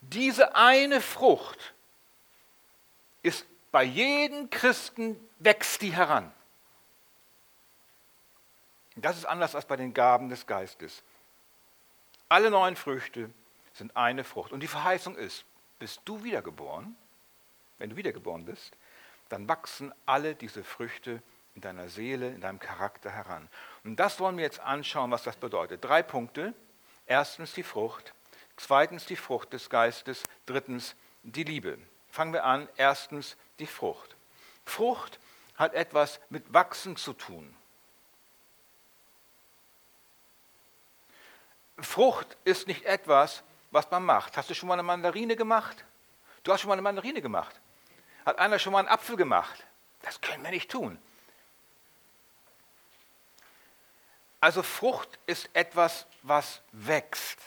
diese 0.00 0.54
eine 0.56 1.00
Frucht 1.00 1.74
ist 3.22 3.46
bei 3.70 3.84
jedem 3.84 4.50
Christen, 4.50 5.16
wächst 5.38 5.82
die 5.82 5.92
heran. 5.92 6.32
Das 8.96 9.16
ist 9.16 9.24
anders 9.24 9.54
als 9.54 9.64
bei 9.64 9.76
den 9.76 9.94
Gaben 9.94 10.28
des 10.28 10.46
Geistes. 10.46 11.02
Alle 12.28 12.50
neun 12.50 12.76
Früchte 12.76 13.30
sind 13.72 13.96
eine 13.96 14.24
Frucht. 14.24 14.52
Und 14.52 14.60
die 14.60 14.68
Verheißung 14.68 15.16
ist, 15.16 15.44
bist 15.78 16.00
du 16.04 16.22
wiedergeboren, 16.22 16.96
wenn 17.78 17.90
du 17.90 17.96
wiedergeboren 17.96 18.44
bist, 18.44 18.76
dann 19.28 19.48
wachsen 19.48 19.92
alle 20.06 20.34
diese 20.34 20.62
Früchte 20.62 21.22
in 21.54 21.62
deiner 21.62 21.88
Seele, 21.88 22.28
in 22.28 22.40
deinem 22.40 22.58
Charakter 22.58 23.10
heran. 23.10 23.48
Und 23.82 23.96
das 23.96 24.20
wollen 24.20 24.36
wir 24.36 24.44
jetzt 24.44 24.60
anschauen, 24.60 25.10
was 25.10 25.22
das 25.22 25.36
bedeutet. 25.36 25.84
Drei 25.84 26.02
Punkte. 26.02 26.54
Erstens 27.06 27.52
die 27.52 27.62
Frucht, 27.62 28.14
zweitens 28.56 29.06
die 29.06 29.16
Frucht 29.16 29.52
des 29.52 29.68
Geistes, 29.68 30.22
drittens 30.46 30.94
die 31.22 31.44
Liebe. 31.44 31.78
Fangen 32.12 32.34
wir 32.34 32.44
an. 32.44 32.68
Erstens 32.76 33.36
die 33.58 33.66
Frucht. 33.66 34.16
Frucht 34.66 35.18
hat 35.56 35.72
etwas 35.72 36.20
mit 36.28 36.52
Wachsen 36.52 36.96
zu 36.96 37.14
tun. 37.14 37.56
Frucht 41.78 42.36
ist 42.44 42.68
nicht 42.68 42.84
etwas, 42.84 43.42
was 43.70 43.90
man 43.90 44.04
macht. 44.04 44.36
Hast 44.36 44.50
du 44.50 44.54
schon 44.54 44.68
mal 44.68 44.74
eine 44.74 44.82
Mandarine 44.82 45.36
gemacht? 45.36 45.84
Du 46.44 46.52
hast 46.52 46.60
schon 46.60 46.68
mal 46.68 46.74
eine 46.74 46.82
Mandarine 46.82 47.22
gemacht. 47.22 47.58
Hat 48.26 48.38
einer 48.38 48.58
schon 48.58 48.74
mal 48.74 48.80
einen 48.80 48.88
Apfel 48.88 49.16
gemacht? 49.16 49.64
Das 50.02 50.20
können 50.20 50.44
wir 50.44 50.50
nicht 50.50 50.70
tun. 50.70 50.98
Also 54.38 54.62
Frucht 54.62 55.18
ist 55.24 55.48
etwas, 55.54 56.06
was 56.22 56.60
wächst. 56.72 57.38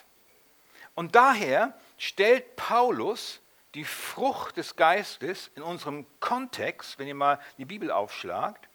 Und 0.96 1.14
daher 1.14 1.78
stellt 2.00 2.56
Paulus 2.56 3.42
die 3.76 3.84
Frucht 3.84 4.58
des 4.58 4.76
Geistes 4.78 5.52
in 5.56 5.62
unserem 5.62 6.06
Kontext, 6.22 6.98
wenn 6.98 7.08
ihr 7.08 7.16
mal 7.16 7.40
die 7.58 7.66
Bibel 7.66 7.92
aufschlagt, 7.92 8.70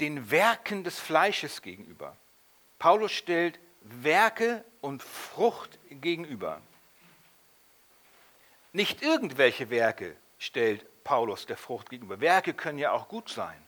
den 0.00 0.30
Werken 0.32 0.82
des 0.82 0.98
Fleisches 0.98 1.62
gegenüber. 1.62 2.16
Paulus 2.80 3.12
stellt 3.12 3.60
Werke 3.82 4.64
und 4.80 5.04
Frucht 5.04 5.78
gegenüber. 5.88 6.60
Nicht 8.72 9.02
irgendwelche 9.02 9.70
Werke 9.70 10.16
stellt 10.38 10.84
Paulus 11.04 11.46
der 11.46 11.56
Frucht 11.56 11.90
gegenüber. 11.90 12.20
Werke 12.20 12.54
können 12.54 12.78
ja 12.78 12.90
auch 12.90 13.06
gut 13.06 13.28
sein. 13.28 13.60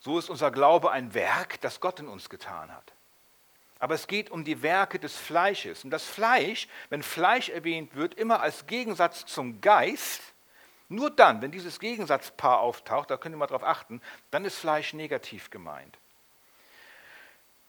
So 0.00 0.18
ist 0.18 0.30
unser 0.30 0.50
Glaube 0.50 0.90
ein 0.90 1.12
Werk, 1.12 1.60
das 1.60 1.80
Gott 1.80 2.00
in 2.00 2.08
uns 2.08 2.30
getan 2.30 2.72
hat. 2.72 2.93
Aber 3.78 3.94
es 3.94 4.06
geht 4.06 4.30
um 4.30 4.44
die 4.44 4.62
Werke 4.62 4.98
des 4.98 5.16
Fleisches. 5.16 5.84
Und 5.84 5.90
das 5.90 6.04
Fleisch, 6.04 6.68
wenn 6.90 7.02
Fleisch 7.02 7.48
erwähnt 7.48 7.94
wird, 7.94 8.14
immer 8.14 8.40
als 8.40 8.66
Gegensatz 8.66 9.26
zum 9.26 9.60
Geist, 9.60 10.22
nur 10.88 11.10
dann, 11.10 11.42
wenn 11.42 11.50
dieses 11.50 11.80
Gegensatzpaar 11.80 12.60
auftaucht, 12.60 13.10
da 13.10 13.16
könnt 13.16 13.34
ihr 13.34 13.38
mal 13.38 13.46
drauf 13.46 13.64
achten, 13.64 14.00
dann 14.30 14.44
ist 14.44 14.58
Fleisch 14.58 14.92
negativ 14.92 15.50
gemeint. 15.50 15.98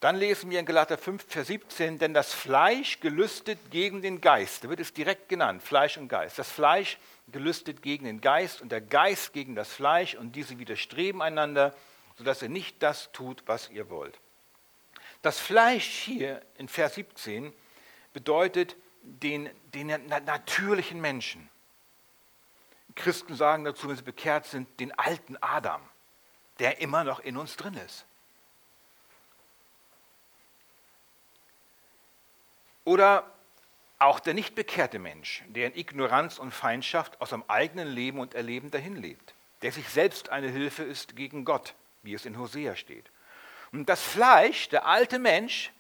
Dann 0.02 0.18
lesen 0.18 0.52
wir 0.52 0.60
in 0.60 0.66
Galater 0.66 0.98
5, 0.98 1.26
Vers 1.28 1.48
17, 1.48 1.98
denn 1.98 2.14
das 2.14 2.34
Fleisch 2.34 3.00
gelüstet 3.00 3.58
gegen 3.72 4.02
den 4.02 4.22
Geist. 4.22 4.64
Da 4.64 4.70
wird 4.70 4.82
es 4.82 4.94
direkt 4.94 5.30
genannt, 5.30 5.64
Fleisch 5.64 5.98
und 5.98 6.10
Geist. 6.10 6.38
Das 6.38 6.52
Fleisch 6.52 7.00
gelüstet 7.30 7.82
gegen 7.82 8.06
den 8.06 8.22
Geist 8.22 8.62
und 8.62 8.72
der 8.72 8.82
Geist 8.82 9.34
gegen 9.34 9.56
das 9.56 9.70
Fleisch 9.70 10.14
und 10.14 10.36
diese 10.36 10.60
widerstreben 10.60 11.22
einander, 11.22 11.74
sodass 12.18 12.42
ihr 12.42 12.50
nicht 12.50 12.84
das 12.84 13.12
tut, 13.14 13.42
was 13.48 13.70
ihr 13.70 13.90
wollt. 13.90 14.20
Das 15.26 15.40
Fleisch 15.40 15.88
hier 15.88 16.46
in 16.54 16.68
Vers 16.68 16.94
17 16.94 17.52
bedeutet 18.14 18.76
den, 19.02 19.50
den 19.74 19.88
natürlichen 19.88 21.02
Menschen. 21.02 21.50
Christen 22.94 23.34
sagen 23.34 23.64
dazu, 23.64 23.90
wenn 23.90 23.96
sie 23.96 24.04
bekehrt 24.04 24.46
sind, 24.46 24.80
den 24.80 24.92
alten 25.00 25.36
Adam, 25.42 25.82
der 26.60 26.80
immer 26.80 27.04
noch 27.04 27.22
in 27.22 27.38
uns 27.38 27.58
drin 27.58 27.74
ist. 27.74 28.06
Oder 32.84 33.26
auch 33.98 34.20
der 34.20 34.36
nicht 34.36 34.54
bekehrte 34.54 35.00
Mensch, 35.00 35.44
der 35.48 35.66
in 35.66 35.76
Ignoranz 35.76 36.38
und 36.38 36.52
Feindschaft 36.52 37.20
aus 37.20 37.32
seinem 37.32 37.46
eigenen 37.48 37.88
Leben 37.88 38.20
und 38.20 38.36
Erleben 38.36 38.70
dahin 38.70 38.96
lebt, 38.96 39.34
der 39.64 39.72
sich 39.72 39.90
selbst 39.90 40.30
eine 40.30 40.50
Hilfe 40.50 40.84
ist 40.84 41.16
gegen 41.16 41.46
Gott, 41.46 41.74
wie 42.04 42.14
es 42.14 42.28
in 42.28 42.38
Hosea 42.38 42.76
steht. 42.76 43.10
Und 43.72 43.90
das 43.90 44.02
Fleisch, 44.02 44.70
der 44.70 44.86
alte 44.86 45.20
Mensch, 45.20 45.72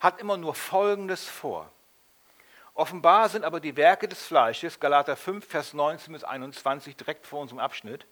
hat 0.00 0.20
immer 0.20 0.36
nur 0.36 0.54
Folgendes 0.54 1.24
vor. 1.28 1.70
Offenbar 2.74 3.28
sind 3.28 3.44
aber 3.44 3.60
die 3.60 3.76
Werke 3.76 4.08
des 4.08 4.24
Fleisches, 4.24 4.80
Galater 4.80 5.16
5, 5.16 5.46
Vers 5.46 5.74
19 5.74 6.12
bis 6.12 6.24
21, 6.24 6.96
direkt 6.96 7.26
vor 7.26 7.40
unserem 7.40 7.60
Abschnitt, 7.60 8.06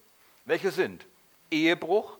welche 0.45 0.71
sind 0.71 1.05
Ehebruch, 1.49 2.17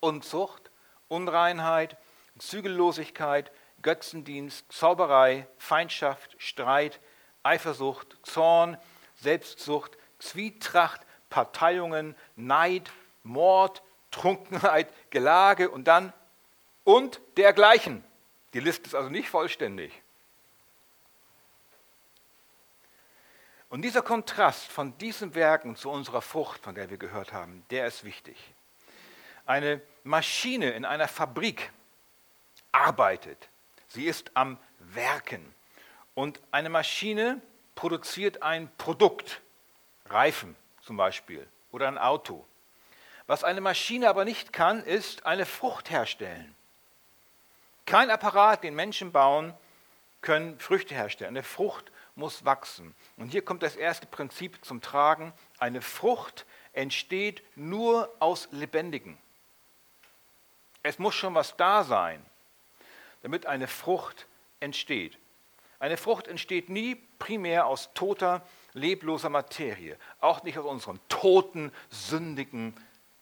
Unzucht, 0.00 0.70
Unreinheit, 1.08 1.96
Zügellosigkeit, 2.38 3.52
Götzendienst, 3.82 4.70
Zauberei, 4.72 5.46
Feindschaft, 5.58 6.34
Streit, 6.38 7.00
Eifersucht, 7.42 8.16
Zorn, 8.22 8.76
Selbstsucht, 9.14 9.96
Zwietracht, 10.18 11.02
Parteiungen, 11.30 12.16
Neid, 12.34 12.90
Mord, 13.22 13.82
Trunkenheit, 14.10 14.88
Gelage 15.10 15.70
und 15.70 15.84
dann 15.84 16.12
und 16.84 17.20
dergleichen. 17.36 18.04
Die 18.52 18.60
Liste 18.60 18.86
ist 18.86 18.94
also 18.94 19.08
nicht 19.10 19.28
vollständig. 19.28 19.92
Und 23.68 23.82
dieser 23.82 24.02
Kontrast 24.02 24.70
von 24.70 24.96
diesen 24.98 25.34
Werken 25.34 25.74
zu 25.74 25.90
unserer 25.90 26.22
Frucht, 26.22 26.62
von 26.62 26.76
der 26.76 26.90
wir 26.90 26.96
gehört 26.96 27.32
haben, 27.32 27.64
der 27.70 27.88
ist 27.88 28.04
wichtig. 28.04 28.36
Eine 29.46 29.80
Maschine 30.04 30.70
in 30.70 30.84
einer 30.84 31.08
Fabrik 31.08 31.72
arbeitet. 32.70 33.48
Sie 33.88 34.04
ist 34.04 34.30
am 34.34 34.58
Werken. 34.78 35.54
Und 36.14 36.40
eine 36.52 36.68
Maschine 36.68 37.42
produziert 37.74 38.42
ein 38.42 38.70
Produkt, 38.78 39.40
Reifen 40.06 40.54
zum 40.82 40.96
Beispiel, 40.96 41.46
oder 41.72 41.88
ein 41.88 41.98
Auto. 41.98 42.46
Was 43.26 43.42
eine 43.42 43.60
Maschine 43.60 44.08
aber 44.08 44.24
nicht 44.24 44.52
kann, 44.52 44.84
ist 44.84 45.26
eine 45.26 45.46
Frucht 45.46 45.90
herstellen. 45.90 46.54
Kein 47.86 48.10
Apparat, 48.10 48.64
den 48.64 48.74
Menschen 48.74 49.12
bauen, 49.12 49.54
können 50.20 50.58
Früchte 50.58 50.94
herstellen. 50.94 51.30
Eine 51.30 51.42
Frucht 51.42 51.92
muss 52.14 52.44
wachsen. 52.44 52.94
Und 53.16 53.30
hier 53.30 53.44
kommt 53.44 53.62
das 53.62 53.76
erste 53.76 54.06
Prinzip 54.06 54.64
zum 54.64 54.80
Tragen. 54.80 55.32
Eine 55.58 55.82
Frucht 55.82 56.46
entsteht 56.72 57.42
nur 57.56 58.14
aus 58.20 58.48
Lebendigen. 58.50 59.18
Es 60.82 60.98
muss 60.98 61.14
schon 61.14 61.34
was 61.34 61.56
da 61.56 61.84
sein, 61.84 62.24
damit 63.22 63.46
eine 63.46 63.68
Frucht 63.68 64.26
entsteht. 64.60 65.18
Eine 65.78 65.96
Frucht 65.96 66.28
entsteht 66.28 66.68
nie 66.68 66.94
primär 67.18 67.66
aus 67.66 67.90
toter, 67.94 68.46
lebloser 68.72 69.28
Materie, 69.28 69.98
auch 70.20 70.42
nicht 70.42 70.58
aus 70.58 70.66
unserem 70.66 71.00
toten, 71.08 71.72
sündigen, 71.90 72.74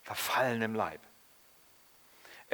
verfallenen 0.02 0.74
Leib. 0.74 1.00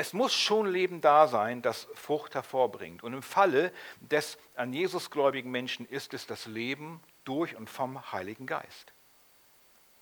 Es 0.00 0.12
muss 0.12 0.32
schon 0.32 0.68
Leben 0.68 1.00
da 1.00 1.26
sein, 1.26 1.60
das 1.60 1.88
Frucht 1.92 2.36
hervorbringt. 2.36 3.02
Und 3.02 3.14
im 3.14 3.22
Falle 3.22 3.72
des 3.98 4.38
an 4.54 4.72
Jesus 4.72 5.10
gläubigen 5.10 5.50
Menschen 5.50 5.88
ist 5.88 6.14
es 6.14 6.24
das 6.24 6.46
Leben 6.46 7.00
durch 7.24 7.56
und 7.56 7.68
vom 7.68 8.12
Heiligen 8.12 8.46
Geist. 8.46 8.92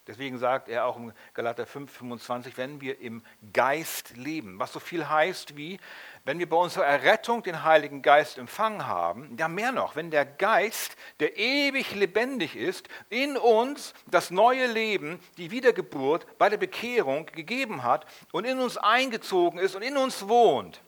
Deswegen 0.06 0.38
sagt 0.38 0.68
er 0.68 0.86
auch 0.86 0.96
im 0.96 1.12
Galater 1.34 1.66
5, 1.66 1.90
25, 1.90 2.56
wenn 2.56 2.80
wir 2.80 3.00
im 3.00 3.24
Geist 3.52 4.16
leben, 4.16 4.60
was 4.60 4.72
so 4.72 4.78
viel 4.78 5.08
heißt 5.08 5.56
wie, 5.56 5.80
wenn 6.24 6.38
wir 6.38 6.48
bei 6.48 6.56
unserer 6.56 6.84
Errettung 6.84 7.42
den 7.42 7.64
Heiligen 7.64 8.02
Geist 8.02 8.38
empfangen 8.38 8.86
haben, 8.86 9.36
ja 9.36 9.48
mehr 9.48 9.72
noch, 9.72 9.96
wenn 9.96 10.12
der 10.12 10.24
Geist, 10.24 10.96
der 11.18 11.36
ewig 11.36 11.92
lebendig 11.96 12.54
ist, 12.54 12.88
in 13.08 13.36
uns 13.36 13.94
das 14.06 14.30
neue 14.30 14.68
Leben, 14.68 15.18
die 15.38 15.50
Wiedergeburt 15.50 16.38
bei 16.38 16.48
der 16.48 16.58
Bekehrung 16.58 17.26
gegeben 17.26 17.82
hat 17.82 18.06
und 18.30 18.44
in 18.44 18.60
uns 18.60 18.76
eingezogen 18.76 19.58
ist 19.58 19.74
und 19.74 19.82
in 19.82 19.96
uns 19.96 20.28
wohnt, 20.28 20.80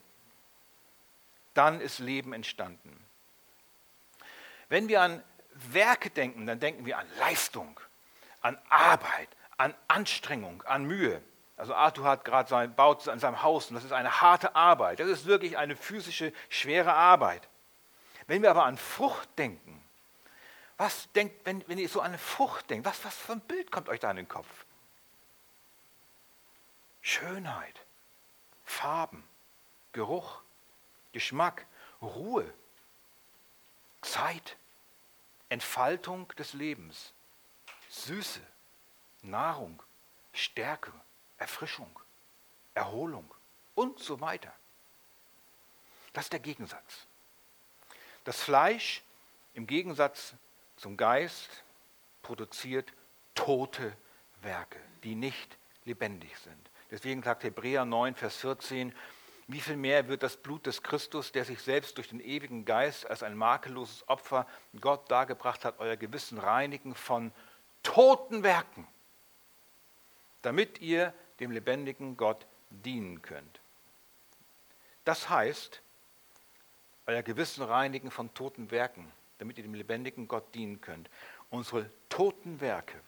dann 1.54 1.80
ist 1.80 1.98
Leben 1.98 2.32
entstanden. 2.32 3.04
Wenn 4.68 4.86
wir 4.86 5.02
an 5.02 5.24
Werke 5.54 6.10
denken, 6.10 6.46
dann 6.46 6.60
denken 6.60 6.86
wir 6.86 6.98
an 6.98 7.06
Leistung 7.18 7.80
an 8.40 8.58
Arbeit, 8.68 9.28
an 9.56 9.74
Anstrengung, 9.88 10.62
an 10.62 10.84
Mühe. 10.84 11.22
Also 11.56 11.74
Arthur 11.74 12.04
hat 12.04 12.24
gerade 12.24 12.48
sein, 12.48 12.74
baut 12.74 13.08
an 13.08 13.18
seinem 13.18 13.42
Haus 13.42 13.68
und 13.68 13.74
das 13.74 13.84
ist 13.84 13.92
eine 13.92 14.20
harte 14.20 14.54
Arbeit. 14.54 15.00
Das 15.00 15.08
ist 15.08 15.26
wirklich 15.26 15.58
eine 15.58 15.74
physische, 15.74 16.32
schwere 16.48 16.92
Arbeit. 16.92 17.48
Wenn 18.28 18.42
wir 18.42 18.50
aber 18.50 18.64
an 18.64 18.78
Frucht 18.78 19.28
denken, 19.38 19.82
was 20.76 21.10
denkt, 21.12 21.44
wenn, 21.44 21.66
wenn 21.66 21.78
ihr 21.78 21.88
so 21.88 22.00
an 22.00 22.08
eine 22.08 22.18
Frucht 22.18 22.70
denkt, 22.70 22.86
was, 22.86 23.04
was 23.04 23.16
für 23.16 23.32
ein 23.32 23.40
Bild 23.40 23.72
kommt 23.72 23.88
euch 23.88 23.98
da 23.98 24.10
in 24.10 24.16
den 24.16 24.28
Kopf? 24.28 24.46
Schönheit, 27.00 27.80
Farben, 28.64 29.24
Geruch, 29.92 30.42
Geschmack, 31.12 31.66
Ruhe, 32.00 32.52
Zeit, 34.02 34.56
Entfaltung 35.48 36.28
des 36.38 36.52
Lebens. 36.52 37.12
Süße, 38.04 38.40
Nahrung, 39.22 39.82
Stärke, 40.32 40.92
Erfrischung, 41.38 41.98
Erholung 42.74 43.32
und 43.74 43.98
so 43.98 44.20
weiter. 44.20 44.52
Das 46.12 46.24
ist 46.24 46.32
der 46.32 46.40
Gegensatz. 46.40 47.06
Das 48.24 48.40
Fleisch 48.40 49.02
im 49.54 49.66
Gegensatz 49.66 50.34
zum 50.76 50.96
Geist 50.96 51.64
produziert 52.22 52.92
tote 53.34 53.96
Werke, 54.42 54.80
die 55.02 55.14
nicht 55.14 55.56
lebendig 55.84 56.36
sind. 56.38 56.70
Deswegen 56.90 57.22
sagt 57.22 57.44
Hebräer 57.44 57.84
9, 57.84 58.14
Vers 58.14 58.36
14, 58.36 58.94
wie 59.46 59.60
viel 59.60 59.76
mehr 59.76 60.08
wird 60.08 60.22
das 60.22 60.36
Blut 60.36 60.66
des 60.66 60.82
Christus, 60.82 61.32
der 61.32 61.44
sich 61.44 61.62
selbst 61.62 61.96
durch 61.96 62.08
den 62.08 62.20
ewigen 62.20 62.64
Geist 62.64 63.08
als 63.08 63.22
ein 63.22 63.36
makelloses 63.36 64.06
Opfer 64.08 64.46
Gott 64.78 65.10
dargebracht 65.10 65.64
hat, 65.64 65.78
euer 65.78 65.96
Gewissen 65.96 66.38
reinigen 66.38 66.94
von 66.94 67.32
toten 67.88 68.42
Werken, 68.42 68.86
damit 70.42 70.78
ihr 70.82 71.14
dem 71.40 71.50
lebendigen 71.50 72.18
Gott 72.18 72.46
dienen 72.68 73.22
könnt. 73.22 73.60
Das 75.06 75.30
heißt, 75.30 75.80
euer 77.06 77.22
Gewissen 77.22 77.62
reinigen 77.64 78.10
von 78.10 78.34
toten 78.34 78.70
Werken, 78.70 79.10
damit 79.38 79.56
ihr 79.56 79.62
dem 79.62 79.72
lebendigen 79.72 80.28
Gott 80.28 80.54
dienen 80.54 80.82
könnt. 80.82 81.08
Unsere 81.48 81.90
toten 82.10 82.60
Werke 82.60 83.00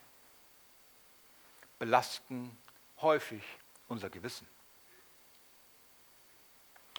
belasten 1.78 2.56
häufig 3.02 3.42
unser 3.86 4.08
Gewissen. 4.08 4.48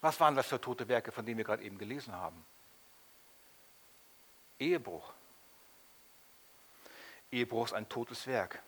Was 0.02 0.20
waren 0.20 0.36
das 0.36 0.46
für 0.46 0.62
tote 0.62 0.88
Werke, 0.88 1.12
von 1.12 1.26
denen 1.26 1.40
wir 1.40 1.46
gerade 1.46 1.64
eben 1.64 1.80
gelesen 1.80 2.14
haben? 2.14 2.46
Ehebruch, 4.60 5.12
Ehebruch 7.32 7.68
ist 7.68 7.74
ein 7.74 7.88
totes 7.88 8.28
Werk. 8.28 8.62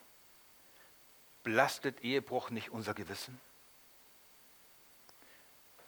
Belastet 1.44 2.02
Ehebruch 2.02 2.50
nicht 2.50 2.70
unser 2.70 2.94
Gewissen? 2.94 3.40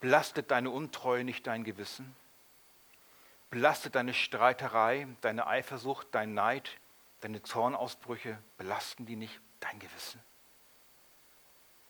Belastet 0.02 0.52
deine 0.52 0.70
Untreue 0.70 1.24
nicht 1.24 1.48
dein 1.48 1.64
Gewissen? 1.64 2.16
Belastet 3.50 3.96
deine 3.96 4.14
Streiterei, 4.14 5.08
deine 5.22 5.48
Eifersucht, 5.48 6.08
dein 6.12 6.34
Neid, 6.34 6.78
deine 7.22 7.42
Zornausbrüche, 7.42 8.38
belasten 8.58 9.06
die 9.06 9.16
nicht 9.16 9.40
dein 9.62 9.80
Gewissen? 9.80 10.22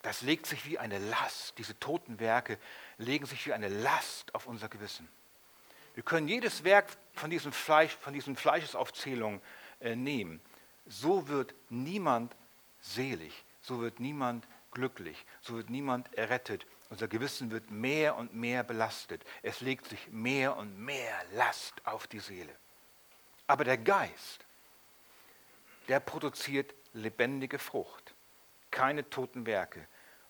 Das 0.04 0.22
legt 0.22 0.46
sich 0.46 0.68
wie 0.68 0.78
eine 0.78 1.00
Last, 1.00 1.58
diese 1.58 1.80
toten 1.80 2.20
Werke 2.20 2.60
legen 3.00 3.26
sich 3.26 3.48
wie 3.48 3.54
eine 3.54 3.70
Last 3.70 4.36
auf 4.36 4.46
unser 4.46 4.70
Gewissen. 4.70 5.10
Wir 5.96 6.04
können 6.04 6.28
jedes 6.28 6.64
Werk 6.64 6.86
von 7.14 7.32
diesen, 7.32 7.52
Fleisch, 7.52 7.98
diesen 8.14 8.36
Fleischesaufzählungen 8.36 9.42
äh, 9.80 9.96
nehmen 9.96 10.42
so 10.86 11.28
wird 11.28 11.54
niemand 11.70 12.36
selig, 12.82 13.44
so 13.62 13.82
wird 13.82 14.00
niemand 14.00 14.48
glücklich, 14.72 15.26
so 15.42 15.56
wird 15.56 15.70
niemand 15.70 16.14
errettet. 16.18 16.66
Unser 16.90 17.08
Gewissen 17.08 17.50
wird 17.50 17.72
mehr 17.72 18.16
und 18.16 18.36
mehr 18.36 18.64
belastet. 18.64 19.24
Es 19.42 19.62
legt 19.62 19.88
sich 19.88 20.08
mehr 20.10 20.56
und 20.56 20.78
mehr 20.78 21.16
Last 21.34 21.74
auf 21.86 22.06
die 22.06 22.20
Seele. 22.20 22.56
Aber 23.48 23.64
der 23.64 23.78
Geist, 23.78 24.46
der 25.88 26.00
produziert 26.00 26.74
lebendige 26.94 27.60
Frucht. 27.60 28.14
Keine 28.72 29.10
toten 29.10 29.46
Werke, 29.46 29.88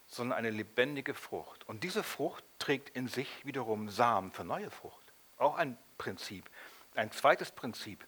sondern 0.07 0.37
eine 0.37 0.49
lebendige 0.49 1.13
Frucht. 1.13 1.67
Und 1.67 1.83
diese 1.83 2.03
Frucht 2.03 2.43
trägt 2.59 2.95
in 2.95 3.07
sich 3.07 3.45
wiederum 3.45 3.89
Samen 3.89 4.31
für 4.31 4.43
neue 4.43 4.69
Frucht. 4.69 5.13
Auch 5.37 5.55
ein 5.55 5.77
Prinzip. 5.97 6.49
Ein 6.93 7.11
zweites 7.11 7.51
Prinzip. 7.51 8.05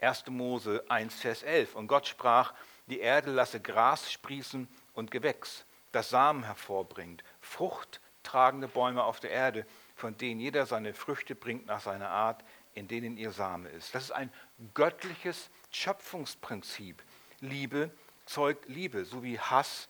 1. 0.00 0.26
Mose 0.28 0.84
1, 0.88 1.14
Vers 1.14 1.42
11. 1.42 1.74
Und 1.74 1.88
Gott 1.88 2.06
sprach, 2.06 2.54
die 2.86 3.00
Erde 3.00 3.30
lasse 3.30 3.60
Gras 3.60 4.10
sprießen 4.10 4.68
und 4.94 5.10
Gewächs, 5.10 5.64
das 5.92 6.10
Samen 6.10 6.44
hervorbringt, 6.44 7.24
fruchttragende 7.40 8.68
Bäume 8.68 9.04
auf 9.04 9.20
der 9.20 9.30
Erde, 9.30 9.66
von 9.96 10.16
denen 10.16 10.40
jeder 10.40 10.66
seine 10.66 10.94
Früchte 10.94 11.34
bringt 11.34 11.66
nach 11.66 11.80
seiner 11.80 12.10
Art, 12.10 12.44
in 12.74 12.88
denen 12.88 13.16
ihr 13.16 13.32
Same 13.32 13.68
ist. 13.70 13.94
Das 13.94 14.04
ist 14.04 14.12
ein 14.12 14.32
göttliches 14.74 15.50
Schöpfungsprinzip. 15.70 17.02
Liebe 17.40 17.90
zeugt 18.26 18.68
Liebe, 18.68 19.04
so 19.04 19.22
wie 19.22 19.38
Hass 19.38 19.88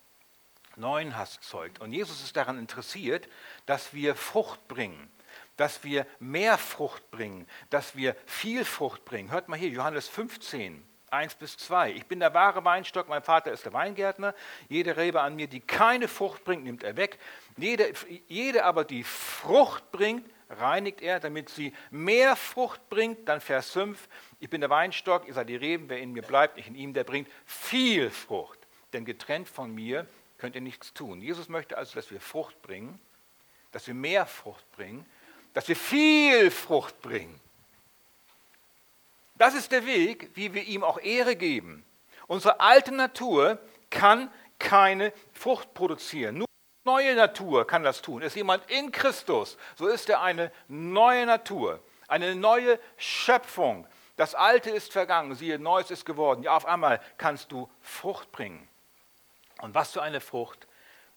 neuen 0.76 1.16
Hass 1.16 1.40
zeugt. 1.40 1.80
Und 1.80 1.92
Jesus 1.92 2.22
ist 2.22 2.36
daran 2.36 2.58
interessiert, 2.58 3.28
dass 3.66 3.92
wir 3.92 4.14
Frucht 4.14 4.66
bringen 4.68 5.10
dass 5.58 5.82
wir 5.84 6.06
mehr 6.20 6.56
Frucht 6.56 7.10
bringen, 7.10 7.46
dass 7.68 7.94
wir 7.96 8.16
viel 8.24 8.64
Frucht 8.64 9.04
bringen. 9.04 9.30
Hört 9.30 9.48
mal 9.48 9.58
hier, 9.58 9.68
Johannes 9.68 10.08
15, 10.08 10.82
1 11.10 11.34
bis 11.34 11.56
2. 11.58 11.92
Ich 11.92 12.06
bin 12.06 12.20
der 12.20 12.32
wahre 12.32 12.64
Weinstock, 12.64 13.08
mein 13.08 13.22
Vater 13.22 13.50
ist 13.50 13.64
der 13.64 13.72
Weingärtner. 13.72 14.34
Jede 14.68 14.96
Rebe 14.96 15.20
an 15.20 15.34
mir, 15.34 15.48
die 15.48 15.60
keine 15.60 16.06
Frucht 16.06 16.44
bringt, 16.44 16.62
nimmt 16.62 16.84
er 16.84 16.96
weg. 16.96 17.18
Jede, 17.56 17.92
jede 18.28 18.64
aber, 18.64 18.84
die 18.84 19.02
Frucht 19.02 19.90
bringt, 19.90 20.30
reinigt 20.48 21.02
er, 21.02 21.18
damit 21.18 21.48
sie 21.48 21.74
mehr 21.90 22.36
Frucht 22.36 22.88
bringt. 22.88 23.28
Dann 23.28 23.40
Vers 23.40 23.72
5, 23.72 24.08
ich 24.38 24.48
bin 24.48 24.60
der 24.60 24.70
Weinstock, 24.70 25.26
ihr 25.26 25.34
seid 25.34 25.48
die 25.48 25.56
Reben, 25.56 25.88
wer 25.88 25.98
in 25.98 26.12
mir 26.12 26.22
bleibt, 26.22 26.56
nicht 26.56 26.68
in 26.68 26.76
ihm, 26.76 26.94
der 26.94 27.04
bringt 27.04 27.28
viel 27.44 28.10
Frucht. 28.10 28.60
Denn 28.92 29.04
getrennt 29.04 29.48
von 29.48 29.74
mir 29.74 30.06
könnt 30.38 30.54
ihr 30.54 30.60
nichts 30.60 30.94
tun. 30.94 31.20
Jesus 31.20 31.48
möchte 31.48 31.76
also, 31.76 31.96
dass 31.96 32.12
wir 32.12 32.20
Frucht 32.20 32.62
bringen, 32.62 33.00
dass 33.72 33.88
wir 33.88 33.94
mehr 33.94 34.24
Frucht 34.24 34.70
bringen 34.70 35.04
dass 35.58 35.66
wir 35.66 35.74
viel 35.74 36.52
Frucht 36.52 37.02
bringen. 37.02 37.40
Das 39.34 39.56
ist 39.56 39.72
der 39.72 39.86
Weg, 39.86 40.30
wie 40.34 40.54
wir 40.54 40.62
ihm 40.62 40.84
auch 40.84 41.00
Ehre 41.00 41.34
geben. 41.34 41.84
Unsere 42.28 42.60
alte 42.60 42.94
Natur 42.94 43.58
kann 43.90 44.30
keine 44.60 45.12
Frucht 45.32 45.74
produzieren. 45.74 46.38
Nur 46.38 46.46
neue 46.84 47.16
Natur 47.16 47.66
kann 47.66 47.82
das 47.82 48.02
tun. 48.02 48.22
Ist 48.22 48.36
jemand 48.36 48.70
in 48.70 48.92
Christus, 48.92 49.58
so 49.74 49.88
ist 49.88 50.08
er 50.08 50.22
eine 50.22 50.52
neue 50.68 51.26
Natur, 51.26 51.82
eine 52.06 52.36
neue 52.36 52.78
Schöpfung. 52.96 53.84
Das 54.16 54.36
Alte 54.36 54.70
ist 54.70 54.92
vergangen, 54.92 55.34
siehe, 55.34 55.58
Neues 55.58 55.90
ist 55.90 56.06
geworden. 56.06 56.44
Ja, 56.44 56.54
auf 56.54 56.66
einmal 56.66 57.00
kannst 57.16 57.50
du 57.50 57.68
Frucht 57.80 58.30
bringen. 58.30 58.68
Und 59.60 59.74
was 59.74 59.90
für 59.90 60.02
eine 60.02 60.20
Frucht, 60.20 60.68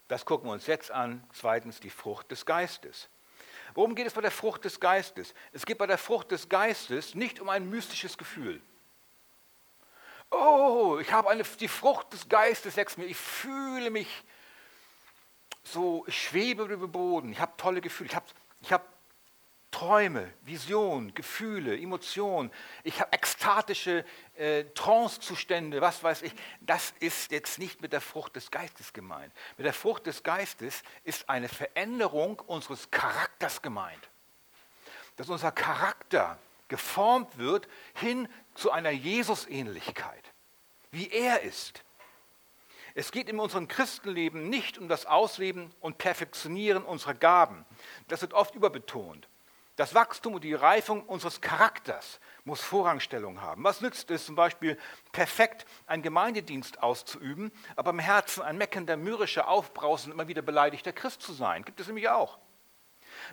das 0.07 0.25
gucken 0.25 0.49
wir 0.49 0.53
uns 0.53 0.65
jetzt 0.65 0.89
an. 0.89 1.23
Zweitens 1.31 1.79
die 1.79 1.91
Frucht 1.91 2.31
des 2.31 2.47
Geistes. 2.47 3.07
Worum 3.73 3.95
geht 3.95 4.07
es 4.07 4.13
bei 4.13 4.21
der 4.21 4.31
Frucht 4.31 4.65
des 4.65 4.79
Geistes? 4.79 5.33
Es 5.53 5.65
geht 5.65 5.77
bei 5.77 5.87
der 5.87 5.97
Frucht 5.97 6.31
des 6.31 6.49
Geistes 6.49 7.15
nicht 7.15 7.39
um 7.39 7.49
ein 7.49 7.69
mystisches 7.69 8.17
Gefühl. 8.17 8.61
Oh, 10.29 10.97
ich 11.01 11.11
habe 11.11 11.29
eine, 11.29 11.43
die 11.43 11.67
Frucht 11.67 12.13
des 12.13 12.29
Geistes 12.29 12.75
wächst 12.77 12.97
mir. 12.97 13.05
Ich 13.05 13.17
fühle 13.17 13.89
mich 13.89 14.07
so, 15.63 16.05
ich 16.07 16.21
schwebe 16.21 16.63
über 16.63 16.87
dem 16.87 16.91
Boden. 16.91 17.31
Ich 17.31 17.39
habe 17.39 17.53
tolle 17.57 17.81
Gefühle. 17.81 18.09
Ich 18.09 18.15
habe, 18.15 18.25
ich 18.61 18.73
habe 18.73 18.85
Träume, 19.71 20.31
Visionen, 20.41 21.13
Gefühle, 21.13 21.77
Emotionen, 21.77 22.51
ich 22.83 22.99
habe 22.99 23.13
ekstatische 23.13 24.05
äh, 24.35 24.65
Trancezustände, 24.75 25.79
was 25.79 26.03
weiß 26.03 26.21
ich. 26.23 26.33
Das 26.59 26.93
ist 26.99 27.31
jetzt 27.31 27.57
nicht 27.57 27.81
mit 27.81 27.93
der 27.93 28.01
Frucht 28.01 28.35
des 28.35 28.51
Geistes 28.51 28.91
gemeint. 28.91 29.33
Mit 29.57 29.65
der 29.65 29.73
Frucht 29.73 30.05
des 30.05 30.23
Geistes 30.23 30.83
ist 31.05 31.29
eine 31.29 31.47
Veränderung 31.47 32.39
unseres 32.41 32.91
Charakters 32.91 33.61
gemeint. 33.61 34.09
Dass 35.15 35.29
unser 35.29 35.51
Charakter 35.51 36.37
geformt 36.67 37.37
wird 37.37 37.67
hin 37.93 38.27
zu 38.55 38.71
einer 38.71 38.91
Jesusähnlichkeit, 38.91 40.33
wie 40.91 41.09
er 41.09 41.41
ist. 41.41 41.83
Es 42.93 43.11
geht 43.11 43.29
in 43.29 43.39
unserem 43.39 43.67
Christenleben 43.67 44.49
nicht 44.49 44.77
um 44.77 44.89
das 44.89 45.05
Ausleben 45.05 45.73
und 45.79 45.97
Perfektionieren 45.97 46.83
unserer 46.83 47.13
Gaben. 47.13 47.65
Das 48.07 48.21
wird 48.21 48.33
oft 48.33 48.55
überbetont. 48.55 49.27
Das 49.81 49.95
Wachstum 49.95 50.35
und 50.35 50.43
die 50.43 50.53
Reifung 50.53 51.01
unseres 51.05 51.41
Charakters 51.41 52.19
muss 52.43 52.61
Vorrangstellung 52.61 53.41
haben. 53.41 53.63
Was 53.63 53.81
nützt 53.81 54.11
es 54.11 54.27
zum 54.27 54.35
Beispiel, 54.35 54.77
perfekt 55.11 55.65
einen 55.87 56.03
Gemeindedienst 56.03 56.83
auszuüben, 56.83 57.51
aber 57.75 57.89
im 57.89 57.97
Herzen 57.97 58.43
ein 58.43 58.59
meckender, 58.59 58.95
mürrischer, 58.95 59.47
aufbrausender, 59.47 60.13
immer 60.13 60.27
wieder 60.27 60.43
beleidigter 60.43 60.93
Christ 60.93 61.23
zu 61.23 61.33
sein? 61.33 61.65
Gibt 61.65 61.79
es 61.79 61.87
nämlich 61.87 62.09
auch. 62.09 62.37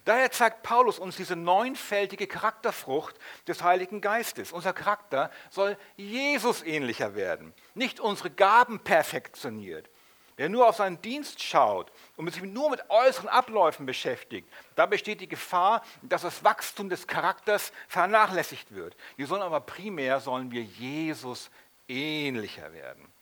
Daher 0.06 0.30
zeigt 0.30 0.62
Paulus 0.62 0.98
uns 0.98 1.16
diese 1.16 1.36
neunfältige 1.36 2.26
Charakterfrucht 2.26 3.16
des 3.46 3.62
Heiligen 3.62 4.00
Geistes. 4.00 4.50
Unser 4.50 4.72
Charakter 4.72 5.30
soll 5.50 5.76
Jesus 5.96 6.62
ähnlicher 6.62 7.14
werden, 7.14 7.52
nicht 7.74 8.00
unsere 8.00 8.30
Gaben 8.30 8.80
perfektioniert. 8.80 9.90
Wer 10.38 10.48
nur 10.48 10.68
auf 10.68 10.76
seinen 10.76 11.02
Dienst 11.02 11.42
schaut 11.42 11.90
und 12.16 12.32
sich 12.32 12.44
nur 12.44 12.70
mit 12.70 12.88
äußeren 12.90 13.28
Abläufen 13.28 13.86
beschäftigt, 13.86 14.48
da 14.76 14.86
besteht 14.86 15.20
die 15.20 15.28
Gefahr, 15.28 15.82
dass 16.00 16.22
das 16.22 16.44
Wachstum 16.44 16.88
des 16.88 17.08
Charakters 17.08 17.72
vernachlässigt 17.88 18.72
wird. 18.72 18.96
Wir 19.16 19.26
sollen 19.26 19.42
aber 19.42 19.60
primär 19.60 20.20
sollen 20.20 20.52
wir 20.52 20.62
Jesus 20.62 21.50
ähnlicher 21.88 22.72
werden. 22.72 23.12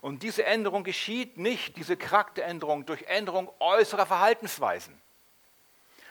Und 0.00 0.22
diese 0.22 0.46
Änderung 0.46 0.82
geschieht 0.82 1.36
nicht, 1.36 1.76
diese 1.76 1.98
Charakteränderung, 1.98 2.86
durch 2.86 3.02
Änderung 3.02 3.52
äußerer 3.60 4.06
Verhaltensweisen. 4.06 4.98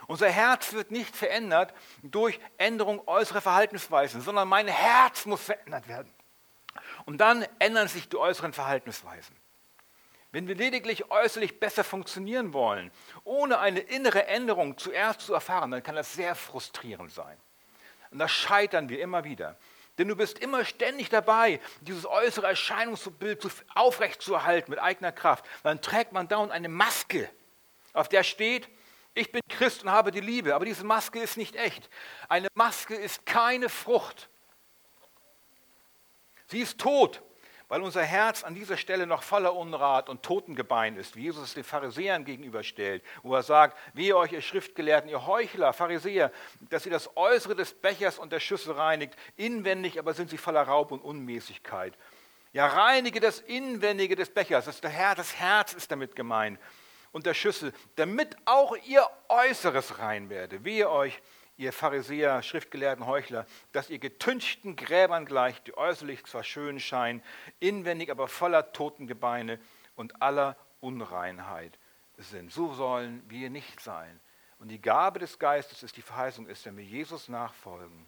Unser 0.06 0.30
Herz 0.30 0.74
wird 0.74 0.92
nicht 0.92 1.16
verändert 1.16 1.74
durch 2.04 2.40
Änderung 2.60 3.02
äußerer 3.08 3.42
Verhaltensweisen, 3.42 4.22
sondern 4.22 4.48
mein 4.48 4.68
Herz 4.68 5.26
muss 5.26 5.42
verändert 5.42 5.88
werden. 5.88 6.14
Und 7.06 7.18
dann 7.18 7.48
ändern 7.58 7.88
sich 7.88 8.08
die 8.10 8.18
äußeren 8.18 8.54
Verhaltensweisen. 8.54 9.41
Wenn 10.32 10.48
wir 10.48 10.56
lediglich 10.56 11.12
äußerlich 11.12 11.60
besser 11.60 11.84
funktionieren 11.84 12.54
wollen, 12.54 12.92
ohne 13.26 13.60
eine 13.60 13.82
innere 13.82 14.28
Änderung 14.28 14.78
zuerst 14.78 15.22
zu 15.22 15.34
erfahren, 15.34 15.72
dann 15.72 15.84
kann 15.84 15.96
das 15.96 16.14
sehr 16.14 16.36
frustrierend 16.36 17.12
sein. 17.12 17.38
Und 18.12 18.20
da 18.20 18.28
scheitern 18.28 18.88
wir 18.88 19.02
immer 19.02 19.24
wieder. 19.26 19.58
Denn 19.98 20.08
du 20.08 20.16
bist 20.16 20.40
immer 20.40 20.64
ständig 20.64 21.10
dabei, 21.10 21.60
dieses 21.82 22.06
äußere 22.06 22.48
Erscheinungsbild 22.48 23.46
aufrechtzuerhalten 23.76 24.72
mit 24.72 24.80
eigener 24.80 25.12
Kraft. 25.12 25.46
Dann 25.64 25.82
trägt 25.82 26.14
man 26.14 26.30
dauernd 26.30 26.52
eine 26.52 26.70
Maske, 26.70 27.30
auf 27.94 28.08
der 28.08 28.24
steht, 28.24 28.70
ich 29.14 29.32
bin 29.32 29.42
Christ 29.50 29.84
und 29.84 29.92
habe 29.92 30.12
die 30.12 30.22
Liebe. 30.22 30.56
Aber 30.56 30.64
diese 30.64 30.86
Maske 30.86 31.20
ist 31.20 31.36
nicht 31.36 31.58
echt. 31.58 31.90
Eine 32.30 32.48
Maske 32.54 32.96
ist 32.96 33.26
keine 33.26 33.68
Frucht. 33.68 34.30
Sie 36.48 36.60
ist 36.60 36.80
tot 36.80 37.22
weil 37.72 37.84
unser 37.84 38.04
Herz 38.04 38.44
an 38.44 38.54
dieser 38.54 38.76
Stelle 38.76 39.08
noch 39.08 39.24
voller 39.24 39.56
Unrat 39.56 40.10
und 40.10 40.24
Totengebein 40.24 40.98
ist, 40.98 41.16
wie 41.16 41.22
Jesus 41.22 41.42
es 41.42 41.54
den 41.54 41.64
Pharisäern 41.64 42.26
gegenüberstellt, 42.26 43.02
wo 43.24 43.34
er 43.34 43.44
sagt, 43.44 43.78
wehe 43.94 44.18
euch, 44.18 44.34
ihr 44.34 44.42
Schriftgelehrten, 44.42 45.10
ihr 45.10 45.26
Heuchler, 45.26 45.72
Pharisäer, 45.72 46.34
dass 46.70 46.86
ihr 46.86 46.92
das 46.92 47.16
Äußere 47.16 47.56
des 47.56 47.74
Bechers 47.74 48.20
und 48.20 48.34
der 48.34 48.42
Schüssel 48.42 48.74
reinigt, 48.74 49.16
inwendig 49.38 50.00
aber 50.00 50.14
sind 50.14 50.30
sie 50.30 50.38
voller 50.38 50.64
Raub 50.64 50.92
und 50.92 51.00
Unmäßigkeit. 51.00 51.94
Ja, 52.52 52.68
reinige 52.68 53.22
das 53.22 53.40
Inwendige 53.40 54.18
des 54.18 54.30
Bechers, 54.34 54.66
das, 54.66 54.82
Herr, 54.84 55.16
das 55.16 55.38
Herz 55.38 55.72
ist 55.72 55.90
damit 55.90 56.14
gemeint, 56.14 56.60
und 57.14 57.26
der 57.26 57.34
Schüssel, 57.34 57.72
damit 57.96 58.36
auch 58.44 58.76
ihr 58.86 59.08
Äußeres 59.30 59.98
rein 59.98 60.30
werde. 60.30 60.66
Wehe 60.66 60.90
euch, 60.90 61.22
ihr 61.58 61.74
Pharisäer, 61.74 62.42
Schriftgelehrten, 62.42 63.06
Heuchler, 63.06 63.46
dass 63.72 63.90
ihr 63.90 64.00
getünchten 64.00 64.76
Gräbern 64.76 65.26
gleicht, 65.26 65.68
die 65.68 65.78
äußerlich 65.78 66.26
zwar 66.26 66.44
schön 66.44 66.80
scheinen, 66.80 67.22
inwendig 67.60 68.10
aber 68.10 68.28
voller 68.28 68.72
Totengebeine 68.72 69.60
und 69.96 70.22
aller 70.22 70.58
Unreinheit 70.80 71.78
sind. 72.18 72.52
So 72.52 72.74
sollen 72.74 73.24
wir 73.28 73.50
nicht 73.50 73.80
sein. 73.80 74.20
Und 74.60 74.70
die 74.70 74.82
Gabe 74.82 75.20
des 75.20 75.40
Geistes 75.40 75.84
ist 75.84 75.98
die 75.98 76.02
Verheißung 76.02 76.48
ist, 76.48 76.66
wenn 76.66 76.78
wir 76.78 76.84
Jesus 76.84 77.30
nachfolgen, 77.30 78.06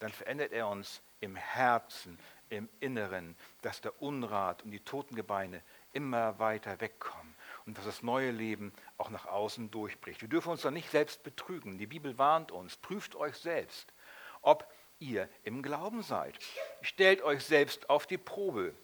dann 0.00 0.12
verändert 0.12 0.52
er 0.52 0.68
uns 0.68 1.00
im 1.20 1.36
Herzen, 1.36 2.18
im 2.50 2.68
Inneren, 2.80 3.36
dass 3.62 3.80
der 3.80 4.02
Unrat 4.02 4.62
und 4.62 4.72
die 4.72 4.80
Totengebeine 4.80 5.62
immer 5.92 6.38
weiter 6.38 6.80
wegkommen 6.80 7.34
und 7.66 7.78
dass 7.78 7.84
das 7.84 8.02
neue 8.02 8.30
Leben 8.30 8.72
auch 8.98 9.10
nach 9.10 9.26
außen 9.26 9.70
durchbricht. 9.70 10.20
Wir 10.20 10.28
dürfen 10.28 10.50
uns 10.50 10.62
da 10.62 10.70
nicht 10.70 10.90
selbst 10.90 11.22
betrügen. 11.22 11.78
Die 11.78 11.86
Bibel 11.86 12.18
warnt 12.18 12.52
uns, 12.52 12.76
prüft 12.76 13.14
euch 13.14 13.36
selbst, 13.36 13.92
ob 14.40 14.70
ihr 14.98 15.28
im 15.44 15.62
Glauben 15.62 16.02
seid. 16.02 16.38
Stellt 16.80 17.22
euch 17.22 17.44
selbst 17.44 17.90
auf 17.90 18.06
die 18.06 18.18
Probe. 18.18 18.74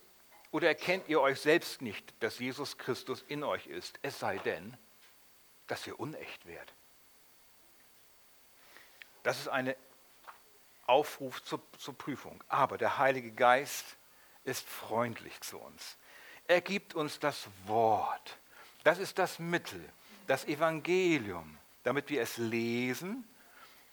Oder 0.51 0.69
erkennt 0.69 1.09
ihr 1.09 1.21
euch 1.21 1.41
selbst 1.41 1.83
nicht, 1.83 2.14
dass 2.23 2.38
Jesus 2.38 2.79
Christus 2.79 3.23
in 3.29 3.45
euch 3.45 3.67
ist, 3.67 3.99
es 4.03 4.19
sei 4.19 4.38
denn, 4.38 4.77
dass 5.67 5.87
ihr 5.87 6.01
unecht 6.01 6.47
werdet. 6.47 6.73
Das 9.23 9.38
ist 9.38 9.49
ein 9.49 9.75
Aufruf 10.87 11.43
zur, 11.43 11.61
zur 11.77 11.97
Prüfung. 11.97 12.43
Aber 12.49 12.79
der 12.79 12.99
Heilige 12.99 13.31
Geist 13.31 13.97
ist 14.45 14.67
freundlich 14.67 15.38
zu 15.43 15.59
uns. 15.59 15.99
Er 16.47 16.62
gibt 16.62 16.95
uns 16.95 17.19
das 17.19 17.47
Wort. 17.67 18.38
Das 18.88 18.98
ist 18.98 19.18
das 19.18 19.38
Mittel, 19.38 19.87
das 20.29 20.46
Evangelium, 20.46 21.59
damit 21.83 22.09
wir 22.09 22.22
es 22.22 22.38
lesen. 22.38 23.29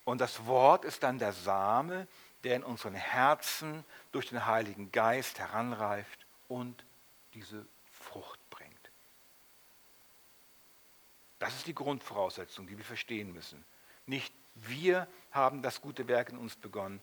Und 0.06 0.22
das 0.22 0.46
Wort 0.46 0.86
ist 0.86 1.04
dann 1.04 1.20
der 1.20 1.34
Same, 1.34 2.08
der 2.46 2.56
in 2.56 2.64
unseren 2.64 2.94
Herzen 2.94 3.84
durch 4.14 4.30
den 4.30 4.46
Heiligen 4.46 4.94
Geist 4.94 5.38
heranreift 5.38 6.26
und 6.48 6.86
diese 7.34 7.66
Frucht 7.92 8.40
bringt. 8.50 8.72
Das 11.40 11.54
ist 11.56 11.68
die 11.68 11.76
Grundvoraussetzung, 11.76 12.66
die 12.66 12.78
wir 12.78 12.86
verstehen 12.86 13.34
müssen. 13.34 13.66
Nicht 14.06 14.34
wir 14.54 15.10
haben 15.30 15.62
das 15.62 15.82
gute 15.82 16.08
Werk 16.08 16.30
in 16.30 16.38
uns 16.38 16.56
begonnen, 16.56 17.02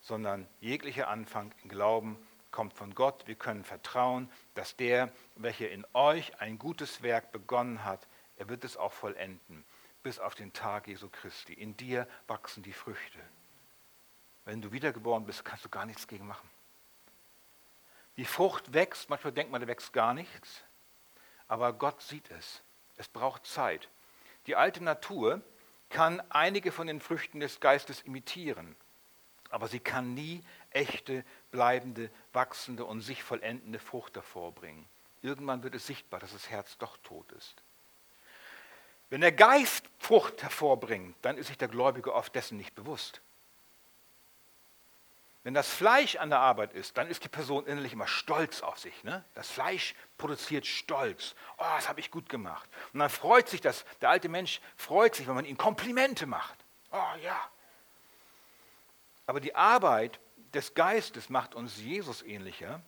sondern 0.00 0.46
jeglicher 0.60 1.08
Anfang 1.08 1.52
im 1.64 1.70
Glauben 1.70 2.24
kommt 2.52 2.74
von 2.74 2.94
Gott. 2.94 3.26
Wir 3.26 3.34
können 3.34 3.64
vertrauen, 3.64 4.30
dass 4.54 4.76
der, 4.76 5.10
welcher 5.34 5.70
in 5.70 5.84
euch 5.94 6.40
ein 6.40 6.58
gutes 6.58 7.02
Werk 7.02 7.32
begonnen 7.32 7.84
hat, 7.84 8.06
er 8.36 8.48
wird 8.48 8.64
es 8.64 8.76
auch 8.76 8.92
vollenden, 8.92 9.64
bis 10.02 10.18
auf 10.18 10.34
den 10.34 10.52
Tag 10.52 10.86
Jesu 10.86 11.08
Christi. 11.08 11.52
In 11.52 11.76
dir 11.76 12.06
wachsen 12.26 12.62
die 12.62 12.72
Früchte. 12.72 13.18
Wenn 14.44 14.60
du 14.60 14.72
wiedergeboren 14.72 15.24
bist, 15.24 15.44
kannst 15.44 15.64
du 15.64 15.68
gar 15.68 15.86
nichts 15.86 16.06
gegen 16.06 16.26
machen. 16.26 16.48
Die 18.16 18.24
Frucht 18.24 18.74
wächst, 18.74 19.08
manchmal 19.08 19.32
denkt 19.32 19.50
man, 19.50 19.60
da 19.60 19.66
wächst 19.66 19.92
gar 19.92 20.12
nichts, 20.12 20.62
aber 21.48 21.72
Gott 21.72 22.02
sieht 22.02 22.30
es. 22.30 22.62
Es 22.96 23.08
braucht 23.08 23.46
Zeit. 23.46 23.88
Die 24.46 24.56
alte 24.56 24.82
Natur 24.82 25.40
kann 25.88 26.20
einige 26.30 26.72
von 26.72 26.86
den 26.86 27.00
Früchten 27.00 27.40
des 27.40 27.60
Geistes 27.60 28.02
imitieren, 28.02 28.76
aber 29.50 29.68
sie 29.68 29.80
kann 29.80 30.14
nie 30.14 30.42
echte, 30.74 31.24
bleibende, 31.50 32.10
wachsende 32.32 32.84
und 32.84 33.00
sich 33.00 33.22
vollendende 33.22 33.78
Frucht 33.78 34.16
hervorbringen. 34.16 34.86
Irgendwann 35.22 35.62
wird 35.62 35.74
es 35.74 35.86
sichtbar, 35.86 36.20
dass 36.20 36.32
das 36.32 36.50
Herz 36.50 36.78
doch 36.78 36.96
tot 36.98 37.30
ist. 37.32 37.62
Wenn 39.10 39.20
der 39.20 39.32
Geist 39.32 39.84
Frucht 39.98 40.42
hervorbringt, 40.42 41.16
dann 41.22 41.36
ist 41.36 41.48
sich 41.48 41.58
der 41.58 41.68
Gläubige 41.68 42.14
oft 42.14 42.34
dessen 42.34 42.56
nicht 42.56 42.74
bewusst. 42.74 43.20
Wenn 45.44 45.54
das 45.54 45.68
Fleisch 45.68 46.16
an 46.16 46.30
der 46.30 46.38
Arbeit 46.38 46.72
ist, 46.72 46.96
dann 46.96 47.08
ist 47.08 47.24
die 47.24 47.28
Person 47.28 47.66
innerlich 47.66 47.92
immer 47.92 48.06
stolz 48.06 48.62
auf 48.62 48.78
sich. 48.78 49.02
Ne? 49.02 49.24
Das 49.34 49.50
Fleisch 49.50 49.94
produziert 50.16 50.66
Stolz. 50.66 51.34
Oh, 51.58 51.64
das 51.74 51.88
habe 51.88 51.98
ich 51.98 52.12
gut 52.12 52.28
gemacht. 52.28 52.68
Und 52.92 53.00
dann 53.00 53.10
freut 53.10 53.48
sich 53.48 53.60
das, 53.60 53.84
der 54.00 54.10
alte 54.10 54.28
Mensch 54.28 54.60
freut 54.76 55.16
sich, 55.16 55.26
wenn 55.26 55.34
man 55.34 55.44
ihm 55.44 55.58
Komplimente 55.58 56.26
macht. 56.26 56.64
Oh 56.92 57.16
ja. 57.22 57.50
Aber 59.26 59.40
die 59.40 59.54
Arbeit 59.54 60.20
des 60.54 60.74
Geistes 60.74 61.28
macht 61.28 61.54
uns 61.54 61.78
Jesus 61.78 62.22
ähnlicher 62.22 62.82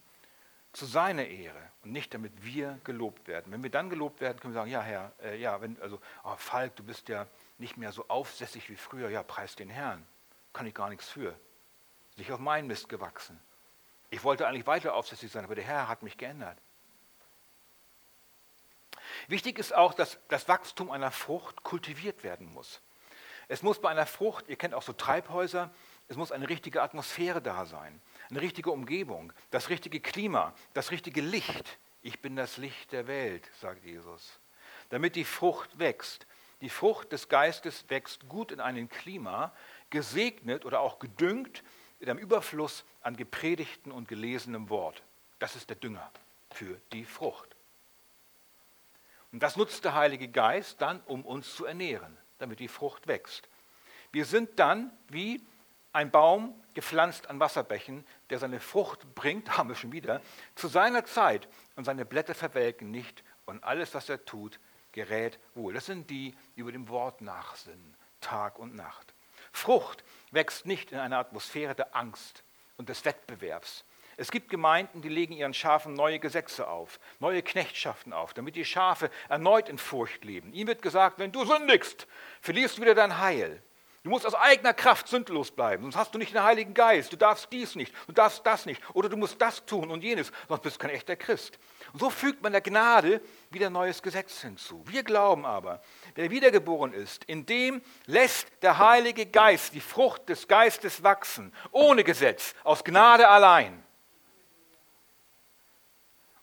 zu 0.73 0.87
seiner 0.87 1.27
Ehre 1.27 1.71
und 1.85 1.93
nicht 1.93 2.13
damit 2.13 2.45
wir 2.45 2.81
gelobt 2.85 3.29
werden. 3.29 3.53
Wenn 3.53 3.63
wir 3.63 3.71
dann 3.71 3.91
gelobt 3.91 4.21
werden, 4.21 4.41
können 4.41 4.55
wir 4.55 4.61
sagen, 4.61 4.71
ja 4.71 4.83
Herr, 4.83 5.13
äh, 5.23 5.39
ja, 5.39 5.61
wenn, 5.61 5.81
also 5.81 6.01
oh, 6.25 6.37
Falk, 6.37 6.75
du 6.77 6.83
bist 6.83 7.09
ja 7.09 7.29
nicht 7.59 7.77
mehr 7.77 7.93
so 7.93 8.09
aufsässig 8.09 8.69
wie 8.69 8.77
früher, 8.77 9.09
ja, 9.09 9.23
preis 9.23 9.55
den 9.55 9.71
Herrn, 9.71 10.05
kann 10.53 10.67
ich 10.67 10.75
gar 10.75 10.89
nichts 10.89 11.09
für. 11.09 11.39
Nicht 12.17 12.33
auf 12.33 12.41
meinen 12.41 12.67
Mist 12.67 12.89
gewachsen. 12.89 13.41
Ich 14.11 14.25
wollte 14.25 14.47
eigentlich 14.47 14.67
weiter 14.67 14.95
aufsässig 14.95 15.31
sein, 15.31 15.45
aber 15.45 15.55
der 15.55 15.65
Herr 15.65 15.89
hat 15.89 16.03
mich 16.03 16.19
geändert. 16.19 16.59
Wichtig 19.29 19.59
ist 19.59 19.75
auch, 19.75 19.95
dass 19.95 20.19
das 20.29 20.49
Wachstum 20.49 20.91
einer 20.91 21.11
Frucht 21.11 21.63
kultiviert 21.63 22.25
werden 22.25 22.53
muss. 22.53 22.81
Es 23.49 23.63
muss 23.63 23.81
bei 23.81 23.91
einer 23.91 24.07
Frucht, 24.07 24.49
ihr 24.49 24.57
kennt 24.57 24.75
auch 24.75 24.83
so 24.83 24.93
Treibhäuser, 24.93 25.73
es 26.15 26.19
muss 26.19 26.31
eine 26.31 26.49
richtige 26.49 26.81
Atmosphäre 26.81 27.43
da 27.43 27.67
sein, 27.67 28.01
eine 28.31 28.41
richtige 28.41 28.71
Umgebung, 28.71 29.33
das 29.51 29.69
richtige 29.69 29.99
Klima, 29.99 30.55
das 30.73 30.93
richtige 30.93 31.21
Licht. 31.21 31.81
Ich 32.03 32.21
bin 32.21 32.37
das 32.37 32.57
Licht 32.57 32.93
der 32.93 33.09
Welt, 33.09 33.51
sagt 33.61 33.85
Jesus. 33.85 34.39
Damit 34.91 35.17
die 35.17 35.25
Frucht 35.25 35.77
wächst. 35.77 36.29
Die 36.61 36.69
Frucht 36.69 37.11
des 37.11 37.29
Geistes 37.29 37.85
wächst 37.89 38.29
gut 38.29 38.53
in 38.53 38.61
einem 38.61 38.89
Klima, 38.89 39.53
gesegnet 39.91 40.65
oder 40.65 40.79
auch 40.79 41.01
gedüngt 41.01 41.65
mit 41.99 42.09
einem 42.09 42.21
Überfluss 42.21 42.85
an 43.01 43.17
gepredigten 43.17 43.91
und 43.91 44.07
gelesenem 44.07 44.71
Wort. 44.71 45.03
Das 45.41 45.57
ist 45.57 45.69
der 45.69 45.77
Dünger 45.77 46.13
für 46.53 46.81
die 46.93 47.05
Frucht. 47.05 47.57
Und 49.33 49.43
das 49.43 49.57
nutzt 49.57 49.85
der 49.85 49.97
Heilige 49.97 50.29
Geist 50.29 50.81
dann, 50.81 51.01
um 51.07 51.25
uns 51.27 51.57
zu 51.57 51.65
ernähren, 51.65 52.17
damit 52.39 52.61
die 52.61 52.69
Frucht 52.69 53.09
wächst. 53.09 53.49
Wir 54.13 54.27
sind 54.27 54.61
dann 54.61 54.97
wie 55.09 55.45
ein 55.95 56.11
Baum 56.11 56.61
gepflanzt 56.75 57.31
an 57.31 57.41
Wasserbächen, 57.41 58.05
der 58.29 58.39
seine 58.39 58.61
Frucht 58.61 59.15
bringt, 59.15 59.57
haben 59.57 59.69
wir 59.69 59.77
schon 59.77 59.93
wieder, 59.93 60.21
zu 60.55 60.69
seiner 60.69 61.05
Zeit 61.05 61.49
und 61.77 61.85
seine 61.85 62.05
Blätter 62.05 62.35
verwelken 62.35 62.91
nicht 62.91 63.25
und 63.47 63.65
alles, 63.65 63.95
was 63.95 64.09
er 64.09 64.25
tut, 64.25 64.59
gerät 64.93 65.39
wohl. 65.55 65.73
Das 65.73 65.87
sind 65.87 66.11
die, 66.11 66.35
die 66.57 66.61
über 66.61 66.73
dem 66.73 66.89
Wort 66.89 67.21
nachsinnen, 67.21 67.97
Tag 68.21 68.59
und 68.59 68.75
Nacht. 68.75 69.15
Frucht 69.53 70.05
wächst 70.33 70.67
nicht 70.67 70.93
in 70.93 70.99
einer 70.99 71.19
Atmosphäre 71.19 71.75
der 71.75 71.95
Angst 71.95 72.43
und 72.77 72.89
des 72.89 73.05
Wettbewerbs. 73.05 73.85
Es 74.17 74.31
gibt 74.31 74.49
Gemeinden, 74.49 75.03
die 75.03 75.09
legen 75.09 75.33
ihren 75.33 75.55
Schafen 75.55 75.95
neue 75.95 76.19
Gesetze 76.19 76.69
auf, 76.69 77.01
neue 77.19 77.43
Knechtschaften 77.43 78.13
auf, 78.13 78.33
damit 78.35 78.57
die 78.57 78.65
Schafe 78.65 79.11
erneut 79.29 79.69
in 79.69 79.79
Furcht 79.79 80.25
leben. 80.25 80.53
Ihnen 80.53 80.69
wird 80.69 80.83
gesagt, 80.83 81.19
wenn 81.19 81.33
du 81.33 81.45
sündigst, 81.45 82.07
verlierst 82.41 82.79
du 82.79 82.83
wieder 82.83 82.95
dein 82.95 83.19
Heil. 83.19 83.63
Du 84.05 84.11
musst 84.11 84.27
aus 84.27 84.35
eigener 84.35 84.75
Kraft 84.75 85.09
sündlos 85.09 85.51
bleiben, 85.51 85.83
sonst 85.85 85.97
hast 85.97 86.15
du 86.15 86.19
nicht 86.19 86.35
den 86.35 86.43
Heiligen 86.43 86.75
Geist. 86.75 87.11
Du 87.11 87.17
darfst 87.17 87.51
dies 87.51 87.75
nicht, 87.75 87.95
du 88.07 88.13
darfst 88.13 88.45
das 88.45 88.67
nicht. 88.67 88.83
Oder 88.93 89.09
du 89.09 89.17
musst 89.17 89.41
das 89.41 89.65
tun 89.65 89.91
und 89.91 90.05
jenes, 90.05 90.31
sonst 90.47 90.61
bist 90.61 90.77
du 90.77 90.81
kein 90.81 90.91
echter 90.91 91.17
Christ. 91.17 91.59
Und 91.91 92.01
so 92.01 92.11
fügt 92.11 92.43
man 92.43 92.53
der 92.53 92.61
Gnade 92.61 93.23
wieder 93.49 93.71
neues 93.71 94.03
Gesetz 94.03 94.43
hinzu. 94.43 94.85
Wir 94.87 95.05
glauben 95.05 95.47
aber, 95.47 95.81
wer 96.17 96.31
wiedergeboren 96.31 96.93
ist, 96.93 97.25
in 97.25 97.47
dem 97.47 97.81
lässt 98.05 98.49
der 98.61 98.77
Heilige 98.77 99.25
Geist 99.25 99.73
die 99.73 99.81
Frucht 99.81 100.29
des 100.29 100.49
Geistes 100.49 101.03
wachsen, 101.03 101.51
ohne 101.73 102.05
Gesetz, 102.05 102.55
aus 102.63 102.85
Gnade 102.85 103.27
allein. 103.27 103.83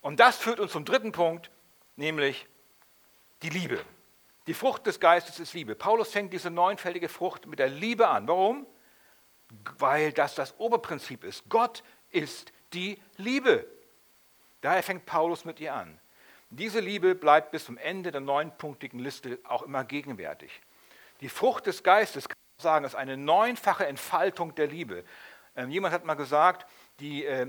Und 0.01 0.19
das 0.19 0.37
führt 0.37 0.59
uns 0.59 0.71
zum 0.71 0.83
dritten 0.83 1.11
Punkt, 1.11 1.51
nämlich 1.95 2.47
die 3.43 3.49
Liebe. 3.49 3.85
Die 4.51 4.55
Frucht 4.55 4.85
des 4.85 4.99
Geistes 4.99 5.39
ist 5.39 5.53
Liebe. 5.53 5.75
Paulus 5.75 6.11
fängt 6.11 6.33
diese 6.33 6.49
neunfältige 6.49 7.07
Frucht 7.07 7.45
mit 7.45 7.57
der 7.57 7.69
Liebe 7.69 8.09
an. 8.09 8.27
Warum? 8.27 8.67
Weil 9.77 10.11
das 10.11 10.35
das 10.35 10.59
Oberprinzip 10.59 11.23
ist. 11.23 11.47
Gott 11.47 11.83
ist 12.09 12.51
die 12.73 13.01
Liebe. 13.15 13.65
Daher 14.59 14.83
fängt 14.83 15.05
Paulus 15.05 15.45
mit 15.45 15.61
ihr 15.61 15.73
an. 15.73 15.97
Diese 16.49 16.81
Liebe 16.81 17.15
bleibt 17.15 17.51
bis 17.51 17.63
zum 17.63 17.77
Ende 17.77 18.11
der 18.11 18.19
neunpunktigen 18.19 18.99
Liste 18.99 19.39
auch 19.45 19.61
immer 19.61 19.85
gegenwärtig. 19.85 20.61
Die 21.21 21.29
Frucht 21.29 21.65
des 21.67 21.81
Geistes, 21.81 22.27
kann 22.27 22.37
man 22.57 22.61
sagen, 22.61 22.83
ist 22.83 22.95
eine 22.95 23.15
neunfache 23.15 23.87
Entfaltung 23.87 24.53
der 24.55 24.67
Liebe. 24.67 25.05
Ähm, 25.55 25.69
jemand 25.69 25.93
hat 25.93 26.03
mal 26.03 26.15
gesagt, 26.15 26.69
die, 26.99 27.23
äh, 27.23 27.47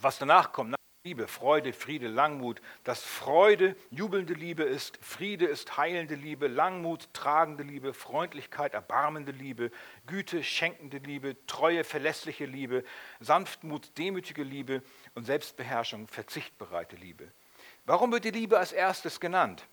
was 0.00 0.18
danach 0.18 0.52
kommt, 0.52 0.75
Liebe, 1.06 1.28
Freude, 1.28 1.72
Friede, 1.72 2.08
Langmut, 2.08 2.60
dass 2.82 3.04
Freude 3.04 3.76
jubelnde 3.90 4.34
Liebe 4.34 4.64
ist, 4.64 4.98
Friede 5.00 5.46
ist 5.46 5.76
heilende 5.76 6.16
Liebe, 6.16 6.48
Langmut 6.48 7.14
tragende 7.14 7.62
Liebe, 7.62 7.94
Freundlichkeit 7.94 8.74
erbarmende 8.74 9.30
Liebe, 9.30 9.70
Güte 10.08 10.42
schenkende 10.42 10.98
Liebe, 10.98 11.36
Treue 11.46 11.84
verlässliche 11.84 12.44
Liebe, 12.44 12.82
Sanftmut 13.20 13.96
demütige 13.96 14.42
Liebe 14.42 14.82
und 15.14 15.26
Selbstbeherrschung 15.26 16.08
verzichtbereite 16.08 16.96
Liebe. 16.96 17.30
Warum 17.84 18.10
wird 18.10 18.24
die 18.24 18.32
Liebe 18.32 18.58
als 18.58 18.72
erstes 18.72 19.20
genannt? 19.20 19.64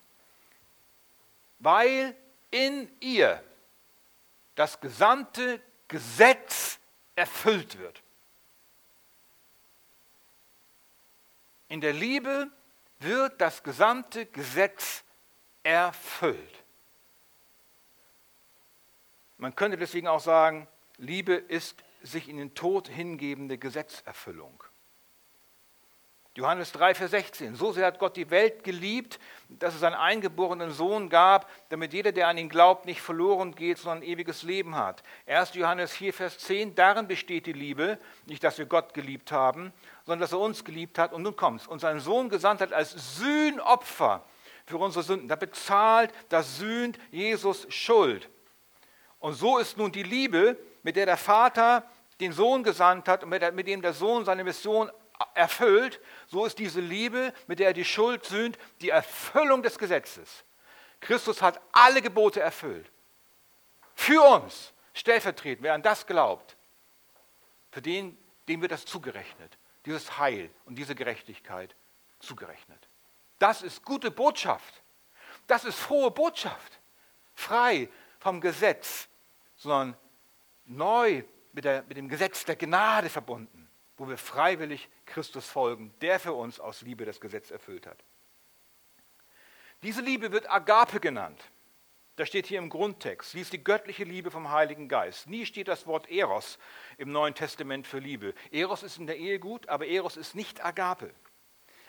Weil 1.58 2.16
in 2.52 2.92
ihr 3.00 3.44
das 4.54 4.80
gesamte 4.80 5.60
Gesetz 5.88 6.78
erfüllt 7.16 7.80
wird. 7.80 8.04
In 11.74 11.82
der 11.82 11.94
Liebe 11.94 12.52
wird 13.00 13.42
das 13.42 13.64
gesamte 13.64 14.28
Gesetz 14.28 15.04
erfüllt. 15.64 16.64
Man 19.38 19.56
könnte 19.56 19.76
deswegen 19.76 20.08
auch 20.08 20.20
sagen, 20.20 20.68
Liebe 20.98 21.34
ist 21.34 21.84
sich 22.04 22.30
in 22.30 22.38
den 22.38 22.54
Tod 22.54 22.90
hingebende 22.90 23.58
Gesetzerfüllung. 23.58 24.64
Johannes 26.36 26.74
3, 26.74 26.94
Vers 26.94 27.10
16. 27.10 27.56
So 27.56 27.72
sehr 27.72 27.88
hat 27.88 27.98
Gott 27.98 28.18
die 28.18 28.30
Welt 28.30 28.64
geliebt, 28.64 29.20
dass 29.60 29.76
es 29.76 29.84
einen 29.84 29.96
eingeborenen 29.96 30.72
Sohn 30.72 31.10
gab, 31.10 31.50
damit 31.70 31.94
jeder, 31.94 32.12
der 32.12 32.28
an 32.28 32.38
ihn 32.38 32.50
glaubt, 32.50 32.86
nicht 32.86 33.02
verloren 33.02 33.56
geht, 33.56 33.78
sondern 33.78 34.00
ein 34.00 34.10
ewiges 34.10 34.44
Leben 34.44 34.76
hat. 34.76 35.04
1. 35.28 35.54
Johannes 35.56 35.94
4, 35.94 36.14
Vers 36.14 36.38
10. 36.40 36.76
Darin 36.76 37.08
besteht 37.08 37.46
die 37.46 37.54
Liebe, 37.54 37.98
nicht, 38.26 38.44
dass 38.44 38.58
wir 38.58 38.66
Gott 38.66 38.94
geliebt 38.94 39.32
haben, 39.32 39.74
sondern 40.06 40.22
dass 40.22 40.32
er 40.32 40.40
uns 40.40 40.64
geliebt 40.64 40.98
hat. 40.98 41.14
Und 41.14 41.24
nun 41.24 41.36
kommt 41.36 41.62
es. 41.62 41.68
Und 41.68 41.80
seinen 41.80 42.00
Sohn 42.00 42.30
gesandt 42.30 42.62
hat 42.62 42.74
als 42.74 43.18
Sühnopfer 43.18 44.24
für 44.66 44.78
unsere 44.78 45.04
Sünden. 45.04 45.28
Da 45.28 45.36
bezahlt, 45.36 46.12
da 46.30 46.44
sühnt 46.44 46.98
Jesus 47.12 47.66
Schuld. 47.70 48.30
Und 49.20 49.34
so 49.34 49.58
ist 49.58 49.78
nun 49.78 49.92
die 49.92 50.04
Liebe, 50.04 50.58
mit 50.84 50.96
der 50.96 51.06
der 51.06 51.18
Vater 51.18 51.84
den 52.20 52.32
Sohn 52.32 52.64
gesandt 52.64 53.08
hat 53.08 53.24
und 53.24 53.30
mit 53.30 53.68
dem 53.68 53.82
der 53.82 53.94
Sohn 53.94 54.26
seine 54.26 54.44
Mission 54.44 54.92
erfüllt, 55.34 56.00
so 56.28 56.46
ist 56.46 56.60
diese 56.60 56.82
Liebe, 56.82 57.34
mit 57.48 57.60
der 57.60 57.68
er 57.68 57.74
die 57.74 57.86
Schuld 57.86 58.26
sühnt, 58.26 58.58
die 58.82 58.90
Erfüllung 58.90 59.64
des 59.64 59.78
Gesetzes. 59.78 60.44
Christus 61.00 61.42
hat 61.42 61.60
alle 61.72 62.02
Gebote 62.02 62.40
erfüllt. 62.40 62.90
Für 63.96 64.22
uns, 64.22 64.74
stellvertretend, 64.94 65.64
wer 65.64 65.74
an 65.74 65.84
das 65.84 66.06
glaubt, 66.08 66.56
für 67.72 67.82
den, 67.82 68.18
dem 68.48 68.62
wird 68.62 68.72
das 68.72 68.86
zugerechnet. 68.86 69.58
Dieses 69.86 70.18
Heil 70.18 70.50
und 70.66 70.76
diese 70.76 70.96
Gerechtigkeit 70.96 71.76
zugerechnet. 72.20 72.88
Das 73.40 73.62
ist 73.62 73.84
gute 73.84 74.12
Botschaft. 74.12 74.82
Das 75.48 75.66
ist 75.66 75.78
frohe 75.78 76.12
Botschaft. 76.12 76.80
Frei 77.34 77.90
vom 78.20 78.40
Gesetz, 78.40 79.10
sondern 79.58 79.98
neu 80.66 81.24
mit, 81.52 81.66
der, 81.66 81.84
mit 81.84 81.98
dem 81.98 82.08
Gesetz 82.08 82.46
der 82.46 82.56
Gnade 82.56 83.10
verbunden 83.10 83.64
wo 83.98 84.10
wir 84.10 84.18
freiwillig 84.18 84.90
Christus 85.06 85.48
folgen, 85.48 85.94
der 86.02 86.20
für 86.20 86.34
uns 86.34 86.60
aus 86.60 86.82
Liebe 86.82 87.06
das 87.06 87.20
Gesetz 87.20 87.52
erfüllt 87.52 87.88
hat. 87.88 88.04
Diese 89.84 90.02
Liebe 90.02 90.32
wird 90.32 90.50
Agape 90.50 91.00
genannt. 91.00 91.44
Das 92.16 92.28
steht 92.28 92.46
hier 92.46 92.60
im 92.60 92.70
Grundtext. 92.70 93.32
Sie 93.32 93.42
ist 93.42 93.54
die 93.54 93.64
göttliche 93.64 94.04
Liebe 94.04 94.30
vom 94.30 94.52
Heiligen 94.52 94.88
Geist. 94.88 95.28
Nie 95.28 95.46
steht 95.46 95.68
das 95.68 95.88
Wort 95.88 96.10
Eros 96.10 96.60
im 96.98 97.12
Neuen 97.12 97.34
Testament 97.34 97.88
für 97.88 98.00
Liebe. 98.00 98.36
Eros 98.52 98.84
ist 98.84 98.98
in 98.98 99.08
der 99.08 99.18
Ehe 99.18 99.40
gut, 99.40 99.68
aber 99.68 99.88
Eros 99.88 100.16
ist 100.16 100.36
nicht 100.36 100.64
Agape. 100.64 101.14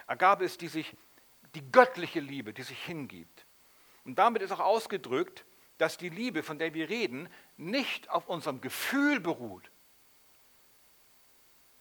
Agape 0.07 0.45
ist 0.45 0.63
die, 0.63 0.69
sich, 0.69 0.97
die 1.55 1.71
göttliche 1.71 2.21
Liebe, 2.21 2.55
die 2.55 2.63
sich 2.63 2.83
hingibt. 2.85 3.45
Und 4.05 4.19
damit 4.19 4.43
ist 4.43 4.53
auch 4.53 4.61
ausgedrückt, 4.61 5.45
dass 5.79 5.99
die 5.99 6.09
Liebe, 6.09 6.43
von 6.43 6.59
der 6.59 6.73
wir 6.73 6.89
reden, 6.89 7.29
nicht 7.57 8.09
auf 8.09 8.29
unserem 8.29 8.61
Gefühl 8.61 9.21
beruht, 9.21 9.71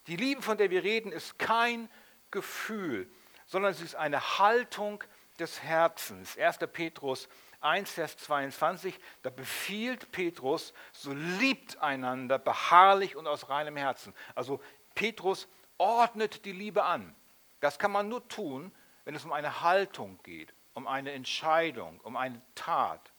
die 0.08 0.16
Liebe, 0.16 0.42
von 0.42 0.58
der 0.58 0.70
wir 0.70 0.84
reden, 0.84 1.12
ist 1.12 1.40
kein 1.40 1.90
Gefühl, 2.32 3.10
sondern 3.46 3.74
sie 3.74 3.86
ist 3.86 3.96
eine 3.96 4.40
Haltung 4.40 5.04
des 5.40 5.62
Herzens. 5.62 6.38
1. 6.38 6.60
Petrus 6.72 7.28
1, 7.64 7.92
Vers 7.92 8.18
22, 8.18 9.00
da 9.22 9.30
befiehlt 9.30 10.12
Petrus, 10.12 10.74
so 10.92 11.14
liebt 11.14 11.82
einander 11.82 12.38
beharrlich 12.38 13.16
und 13.16 13.26
aus 13.26 13.50
reinem 13.50 13.78
Herzen. 13.78 14.14
Also 14.36 14.62
Petrus 14.96 15.48
ordnet 15.78 16.46
die 16.46 16.52
Liebe 16.52 16.84
an. 16.84 17.16
Das 17.62 17.80
kann 17.80 17.92
man 17.92 18.10
nur 18.10 18.28
tun, 18.28 18.74
wenn 19.06 19.16
es 19.16 19.24
um 19.24 19.32
eine 19.32 19.62
Haltung 19.62 20.20
geht, 20.24 20.54
um 20.74 20.88
eine 20.88 21.14
Entscheidung, 21.14 22.00
um 22.02 22.18
eine 22.18 22.42
Tat. 22.56 23.14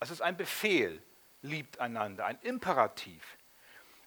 Es 0.00 0.10
ist 0.10 0.22
ein 0.22 0.36
Befehl, 0.36 1.02
liebt 1.42 1.80
einander, 1.80 2.24
ein 2.24 2.38
Imperativ. 2.40 3.37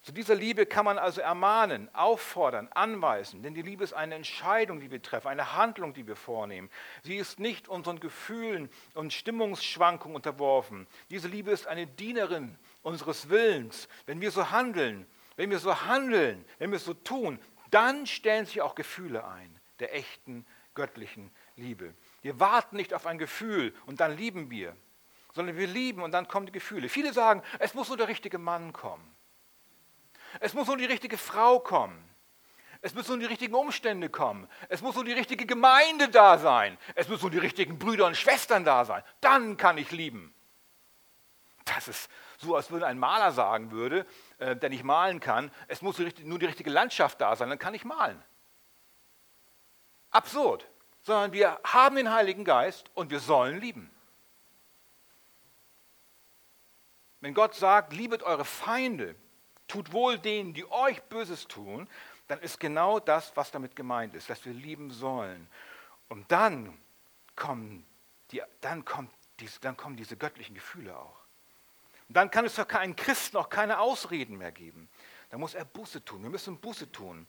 Zu 0.03 0.13
dieser 0.13 0.33
Liebe 0.33 0.65
kann 0.65 0.85
man 0.85 0.97
also 0.97 1.21
ermahnen, 1.21 1.87
auffordern, 1.93 2.69
anweisen, 2.73 3.43
denn 3.43 3.53
die 3.53 3.61
Liebe 3.61 3.83
ist 3.83 3.93
eine 3.93 4.15
Entscheidung, 4.15 4.79
die 4.79 4.89
wir 4.89 5.01
treffen, 5.01 5.27
eine 5.27 5.55
Handlung, 5.55 5.93
die 5.93 6.07
wir 6.07 6.15
vornehmen. 6.15 6.71
Sie 7.03 7.17
ist 7.17 7.39
nicht 7.39 7.67
unseren 7.67 7.99
Gefühlen 7.99 8.71
und 8.95 9.13
Stimmungsschwankungen 9.13 10.15
unterworfen. 10.15 10.87
Diese 11.11 11.27
Liebe 11.27 11.51
ist 11.51 11.67
eine 11.67 11.85
Dienerin 11.85 12.57
unseres 12.81 13.29
Willens. 13.29 13.87
Wenn 14.07 14.21
wir 14.21 14.31
so 14.31 14.49
handeln, 14.49 15.05
wenn 15.35 15.51
wir 15.51 15.59
so 15.59 15.85
handeln, 15.85 16.45
wenn 16.57 16.71
wir 16.71 16.79
so 16.79 16.95
tun, 16.95 17.39
dann 17.69 18.07
stellen 18.07 18.47
sich 18.47 18.61
auch 18.61 18.73
Gefühle 18.73 19.27
ein, 19.27 19.59
der 19.79 19.93
echten 19.93 20.47
göttlichen 20.73 21.29
Liebe. 21.55 21.93
Wir 22.23 22.39
warten 22.39 22.75
nicht 22.75 22.95
auf 22.95 23.05
ein 23.05 23.19
Gefühl 23.19 23.71
und 23.85 23.99
dann 23.99 24.17
lieben 24.17 24.49
wir, 24.49 24.75
sondern 25.31 25.57
wir 25.57 25.67
lieben 25.67 26.01
und 26.01 26.11
dann 26.11 26.27
kommen 26.27 26.47
die 26.47 26.51
Gefühle. 26.51 26.89
Viele 26.89 27.13
sagen, 27.13 27.43
es 27.59 27.75
muss 27.75 27.89
nur 27.89 27.97
der 27.97 28.07
richtige 28.07 28.39
Mann 28.39 28.73
kommen. 28.73 29.20
Es 30.39 30.53
muss 30.53 30.67
nur 30.67 30.77
die 30.77 30.85
richtige 30.85 31.17
Frau 31.17 31.59
kommen. 31.59 32.07
Es 32.83 32.95
müssen 32.95 33.11
nur 33.11 33.19
die 33.19 33.25
richtigen 33.25 33.53
Umstände 33.53 34.09
kommen. 34.09 34.47
Es 34.67 34.81
muss 34.81 34.95
nur 34.95 35.05
die 35.05 35.13
richtige 35.13 35.45
Gemeinde 35.45 36.09
da 36.09 36.39
sein. 36.39 36.79
Es 36.95 37.07
müssen 37.07 37.23
nur 37.23 37.31
die 37.31 37.37
richtigen 37.37 37.77
Brüder 37.77 38.07
und 38.07 38.17
Schwestern 38.17 38.65
da 38.65 38.85
sein. 38.85 39.03
Dann 39.21 39.55
kann 39.55 39.77
ich 39.77 39.91
lieben. 39.91 40.33
Das 41.65 41.87
ist 41.87 42.09
so, 42.39 42.55
als 42.55 42.71
würde 42.71 42.87
ein 42.87 42.97
Maler 42.97 43.31
sagen 43.31 43.69
würde, 43.69 44.07
äh, 44.39 44.55
der 44.55 44.69
nicht 44.69 44.83
malen 44.83 45.19
kann, 45.19 45.51
es 45.67 45.83
muss 45.83 45.99
nur 45.99 46.39
die 46.39 46.45
richtige 46.45 46.71
Landschaft 46.71 47.21
da 47.21 47.35
sein, 47.35 47.49
dann 47.49 47.59
kann 47.59 47.75
ich 47.75 47.85
malen. 47.85 48.21
Absurd. 50.09 50.67
Sondern 51.03 51.33
wir 51.33 51.59
haben 51.63 51.95
den 51.95 52.11
Heiligen 52.11 52.43
Geist 52.43 52.89
und 52.95 53.11
wir 53.11 53.19
sollen 53.19 53.59
lieben. 53.59 53.91
Wenn 57.19 57.33
Gott 57.35 57.55
sagt, 57.55 57.93
liebet 57.93 58.23
eure 58.23 58.45
Feinde, 58.45 59.15
tut 59.71 59.93
wohl 59.93 60.19
denen, 60.19 60.53
die 60.53 60.69
euch 60.69 61.01
Böses 61.03 61.47
tun, 61.47 61.87
dann 62.27 62.39
ist 62.39 62.59
genau 62.59 62.99
das, 62.99 63.35
was 63.35 63.51
damit 63.51 63.73
gemeint 63.73 64.13
ist, 64.15 64.29
dass 64.29 64.43
wir 64.45 64.53
lieben 64.53 64.91
sollen. 64.91 65.47
Und 66.09 66.29
dann 66.29 66.77
kommen, 67.37 67.85
die, 68.31 68.41
dann 68.59 68.83
kommt 68.83 69.11
diese, 69.39 69.61
dann 69.61 69.77
kommen 69.77 69.95
diese 69.95 70.17
göttlichen 70.17 70.55
Gefühle 70.55 70.97
auch. 70.97 71.21
Und 72.09 72.17
dann 72.17 72.29
kann 72.29 72.45
es 72.45 72.55
für 72.55 72.65
keinen 72.65 72.97
Christen 72.97 73.37
auch 73.37 73.47
keine 73.47 73.79
Ausreden 73.79 74.37
mehr 74.37 74.51
geben. 74.51 74.89
Da 75.29 75.37
muss 75.37 75.53
er 75.53 75.63
Buße 75.63 76.03
tun. 76.03 76.21
Wir 76.23 76.29
müssen 76.29 76.59
Buße 76.59 76.91
tun. 76.91 77.25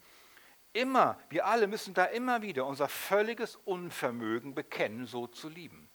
Immer, 0.73 1.21
wir 1.29 1.47
alle 1.47 1.69
müssen 1.69 1.95
da 1.95 2.07
immer 2.07 2.43
wieder 2.43 2.67
unser 2.67 2.89
völliges 2.89 3.55
Unvermögen 3.55 4.55
bekennen, 4.55 5.07
so 5.07 5.29
zu 5.29 5.49
lieben. 5.49 5.89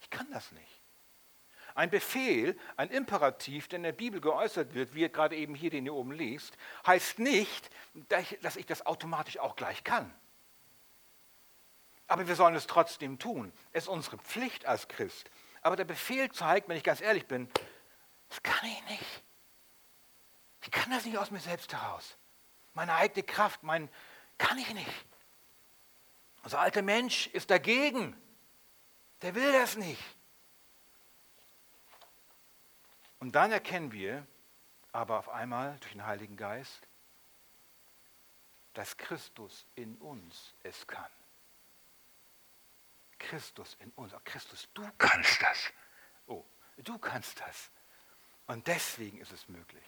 Ich 0.00 0.10
kann 0.10 0.30
das 0.30 0.52
nicht. 0.52 0.75
Ein 1.76 1.90
Befehl, 1.90 2.58
ein 2.78 2.88
Imperativ, 2.90 3.68
der 3.68 3.76
in 3.76 3.82
der 3.82 3.92
Bibel 3.92 4.18
geäußert 4.20 4.72
wird, 4.72 4.94
wie 4.94 5.06
gerade 5.10 5.36
eben 5.36 5.54
hier, 5.54 5.68
den 5.68 5.84
ihr 5.84 5.92
oben 5.92 6.10
liest, 6.10 6.56
heißt 6.86 7.18
nicht, 7.18 7.68
dass 8.42 8.56
ich 8.56 8.64
das 8.64 8.86
automatisch 8.86 9.38
auch 9.38 9.56
gleich 9.56 9.84
kann. 9.84 10.12
Aber 12.06 12.26
wir 12.26 12.34
sollen 12.34 12.54
es 12.54 12.66
trotzdem 12.66 13.18
tun. 13.18 13.52
Es 13.72 13.84
ist 13.84 13.88
unsere 13.88 14.16
Pflicht 14.16 14.64
als 14.64 14.88
Christ. 14.88 15.30
Aber 15.60 15.76
der 15.76 15.84
Befehl 15.84 16.32
zeigt, 16.32 16.68
wenn 16.68 16.78
ich 16.78 16.82
ganz 16.82 17.02
ehrlich 17.02 17.26
bin, 17.26 17.46
das 18.30 18.42
kann 18.42 18.66
ich 18.66 18.90
nicht. 18.90 19.22
Ich 20.62 20.70
kann 20.70 20.90
das 20.90 21.04
nicht 21.04 21.18
aus 21.18 21.30
mir 21.30 21.40
selbst 21.40 21.74
heraus. 21.74 22.16
Meine 22.72 22.94
eigene 22.94 23.22
Kraft, 23.22 23.62
mein, 23.62 23.90
kann 24.38 24.56
ich 24.56 24.72
nicht. 24.72 25.06
Unser 26.42 26.60
alter 26.60 26.80
Mensch 26.80 27.26
ist 27.28 27.50
dagegen. 27.50 28.16
Der 29.20 29.34
will 29.34 29.52
das 29.52 29.76
nicht. 29.76 30.15
Und 33.18 33.34
dann 33.34 33.52
erkennen 33.52 33.92
wir 33.92 34.26
aber 34.92 35.18
auf 35.18 35.28
einmal 35.28 35.76
durch 35.80 35.92
den 35.92 36.06
Heiligen 36.06 36.36
Geist, 36.36 36.86
dass 38.74 38.96
Christus 38.96 39.66
in 39.74 39.96
uns 39.96 40.54
es 40.62 40.86
kann. 40.86 41.10
Christus 43.18 43.76
in 43.80 43.90
uns. 43.92 44.12
Oh, 44.14 44.20
Christus, 44.24 44.68
du 44.74 44.88
kannst 44.98 45.40
das. 45.42 45.72
Oh, 46.26 46.44
du 46.76 46.98
kannst 46.98 47.40
das. 47.40 47.70
Und 48.46 48.66
deswegen 48.66 49.18
ist 49.18 49.32
es 49.32 49.48
möglich. 49.48 49.84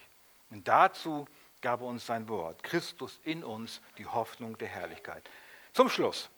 Und 0.49 0.67
dazu 0.67 1.27
gab 1.61 1.81
er 1.81 1.87
uns 1.87 2.05
sein 2.05 2.27
Wort. 2.27 2.63
Christus 2.63 3.19
in 3.23 3.43
uns, 3.43 3.81
die 3.97 4.05
Hoffnung 4.05 4.57
der 4.57 4.67
Herrlichkeit. 4.67 5.29
Zum 5.73 5.89
Schluss. 5.89 6.29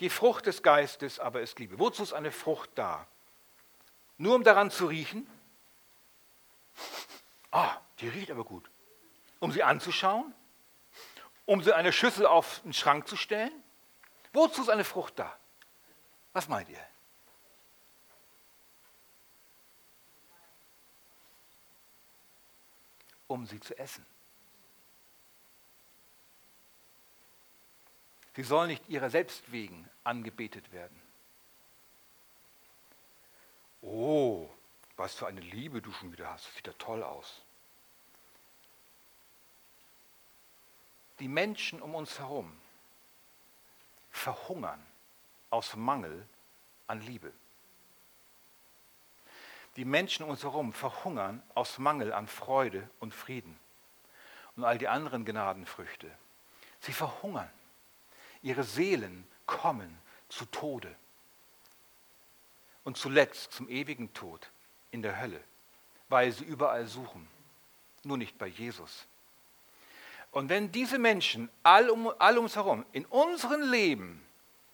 Die 0.00 0.10
Frucht 0.10 0.46
des 0.46 0.62
Geistes 0.62 1.20
aber 1.20 1.42
ist 1.42 1.58
Liebe. 1.58 1.78
Wozu 1.78 2.02
ist 2.02 2.12
eine 2.12 2.32
Frucht 2.32 2.70
da? 2.74 3.06
Nur 4.18 4.34
um 4.34 4.44
daran 4.44 4.70
zu 4.70 4.86
riechen? 4.86 5.26
Ah, 7.50 7.76
die 7.98 8.08
riecht 8.08 8.30
aber 8.30 8.44
gut. 8.44 8.70
Um 9.40 9.52
sie 9.52 9.62
anzuschauen? 9.62 10.34
Um 11.46 11.62
sie 11.62 11.74
eine 11.74 11.92
Schüssel 11.92 12.26
auf 12.26 12.60
den 12.60 12.72
Schrank 12.72 13.08
zu 13.08 13.16
stellen? 13.16 13.52
Wozu 14.32 14.62
ist 14.62 14.68
eine 14.68 14.84
Frucht 14.84 15.18
da? 15.18 15.36
Was 16.32 16.48
meint 16.48 16.68
ihr? 16.68 16.86
Um 23.26 23.46
sie 23.46 23.60
zu 23.60 23.76
essen. 23.78 24.06
Sie 28.36 28.42
soll 28.42 28.68
nicht 28.68 28.88
ihrer 28.88 29.10
selbst 29.10 29.50
wegen 29.50 29.88
angebetet 30.04 30.72
werden. 30.72 31.00
Oh, 33.82 34.48
was 35.00 35.14
für 35.14 35.26
eine 35.26 35.40
Liebe 35.40 35.80
du 35.80 35.90
schon 35.92 36.12
wieder 36.12 36.30
hast. 36.30 36.46
Das 36.46 36.54
sieht 36.54 36.66
ja 36.66 36.74
toll 36.74 37.02
aus. 37.02 37.40
Die 41.20 41.28
Menschen 41.28 41.80
um 41.80 41.94
uns 41.94 42.18
herum 42.18 42.54
verhungern 44.10 44.84
aus 45.48 45.74
Mangel 45.74 46.26
an 46.86 47.00
Liebe. 47.00 47.32
Die 49.76 49.86
Menschen 49.86 50.24
um 50.24 50.30
uns 50.30 50.42
herum 50.42 50.74
verhungern 50.74 51.42
aus 51.54 51.78
Mangel 51.78 52.12
an 52.12 52.26
Freude 52.26 52.88
und 52.98 53.14
Frieden 53.14 53.58
und 54.56 54.64
all 54.64 54.76
die 54.76 54.88
anderen 54.88 55.24
Gnadenfrüchte. 55.24 56.10
Sie 56.80 56.92
verhungern. 56.92 57.50
Ihre 58.42 58.64
Seelen 58.64 59.26
kommen 59.46 59.98
zu 60.28 60.44
Tode 60.44 60.94
und 62.84 62.98
zuletzt 62.98 63.52
zum 63.52 63.66
ewigen 63.70 64.12
Tod 64.12 64.50
in 64.90 65.02
der 65.02 65.20
Hölle, 65.20 65.40
weil 66.08 66.32
sie 66.32 66.44
überall 66.44 66.86
suchen, 66.86 67.28
nur 68.02 68.16
nicht 68.16 68.38
bei 68.38 68.46
Jesus. 68.46 69.06
Und 70.32 70.48
wenn 70.48 70.70
diese 70.70 70.98
Menschen 70.98 71.50
all 71.62 71.90
um, 71.90 72.12
all 72.18 72.38
uns 72.38 72.56
herum 72.56 72.84
in 72.92 73.04
unserem 73.06 73.62
Leben 73.62 74.24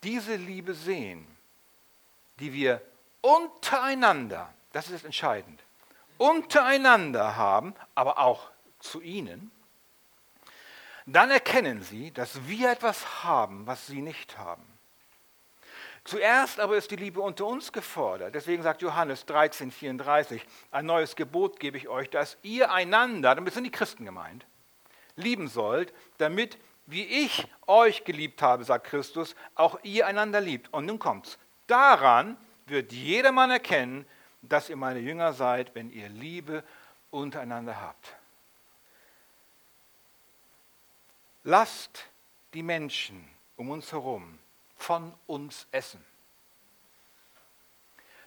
diese 0.03 0.37
Liebe 0.37 0.75
sehen, 0.75 1.27
die 2.39 2.53
wir 2.53 2.83
untereinander, 3.23 4.53
das 4.73 4.91
ist 4.91 5.05
entscheidend, 5.05 5.63
untereinander 6.19 7.37
haben, 7.37 7.75
aber 7.95 8.19
auch 8.19 8.51
zu 8.79 9.01
ihnen, 9.01 9.51
dann 11.07 11.31
erkennen 11.31 11.83
sie, 11.83 12.11
dass 12.11 12.47
wir 12.47 12.71
etwas 12.71 13.25
haben, 13.25 13.67
was 13.67 13.87
sie 13.87 14.03
nicht 14.03 14.37
haben. 14.39 14.76
Zuerst 16.07 16.61
aber 16.61 16.77
ist 16.77 16.93
die 16.93 16.97
Liebe 16.97 17.21
unter 17.21 17.47
uns 17.47 17.73
gefordert. 17.73 18.33
Deswegen 18.33 18.63
sagt 18.63 18.81
Johannes 18.81 19.27
13, 19.27 19.73
34, 19.73 20.41
ein 20.71 20.87
neues 20.87 21.17
Gebot 21.17 21.59
gebe 21.59 21.77
ich 21.77 21.89
euch, 21.89 22.09
dass 22.09 22.39
ihr 22.43 22.71
einander, 22.71 23.35
damit 23.35 23.55
sind 23.55 23.65
die 23.65 23.73
Christen 23.73 24.05
gemeint, 24.05 24.47
lieben 25.17 25.49
sollt, 25.49 25.93
damit, 26.19 26.59
wie 26.87 27.05
ich 27.05 27.49
euch 27.67 28.05
geliebt 28.05 28.41
habe, 28.41 28.63
sagt 28.63 28.87
Christus, 28.87 29.35
auch 29.57 29.81
ihr 29.83 30.07
einander 30.07 30.41
liebt. 30.41 30.73
Und 30.73 30.87
nun 30.87 31.01
kommt's. 31.01 31.39
Daran 31.67 32.37
wird 32.67 32.93
jedermann 32.93 33.51
erkennen, 33.51 34.07
dass 34.43 34.71
ihr 34.71 34.77
meine 34.77 35.01
Jünger 35.01 35.33
seid, 35.33 35.75
wenn 35.75 35.91
ihr 35.91 36.09
Liebe 36.09 36.63
untereinander 37.11 37.81
habt. 37.81 38.15
Lasst 41.43 42.05
die 42.55 42.63
Menschen 42.63 43.29
um 43.57 43.71
uns 43.71 43.91
herum 43.91 44.39
von 44.77 45.15
uns 45.27 45.67
essen. 45.73 46.05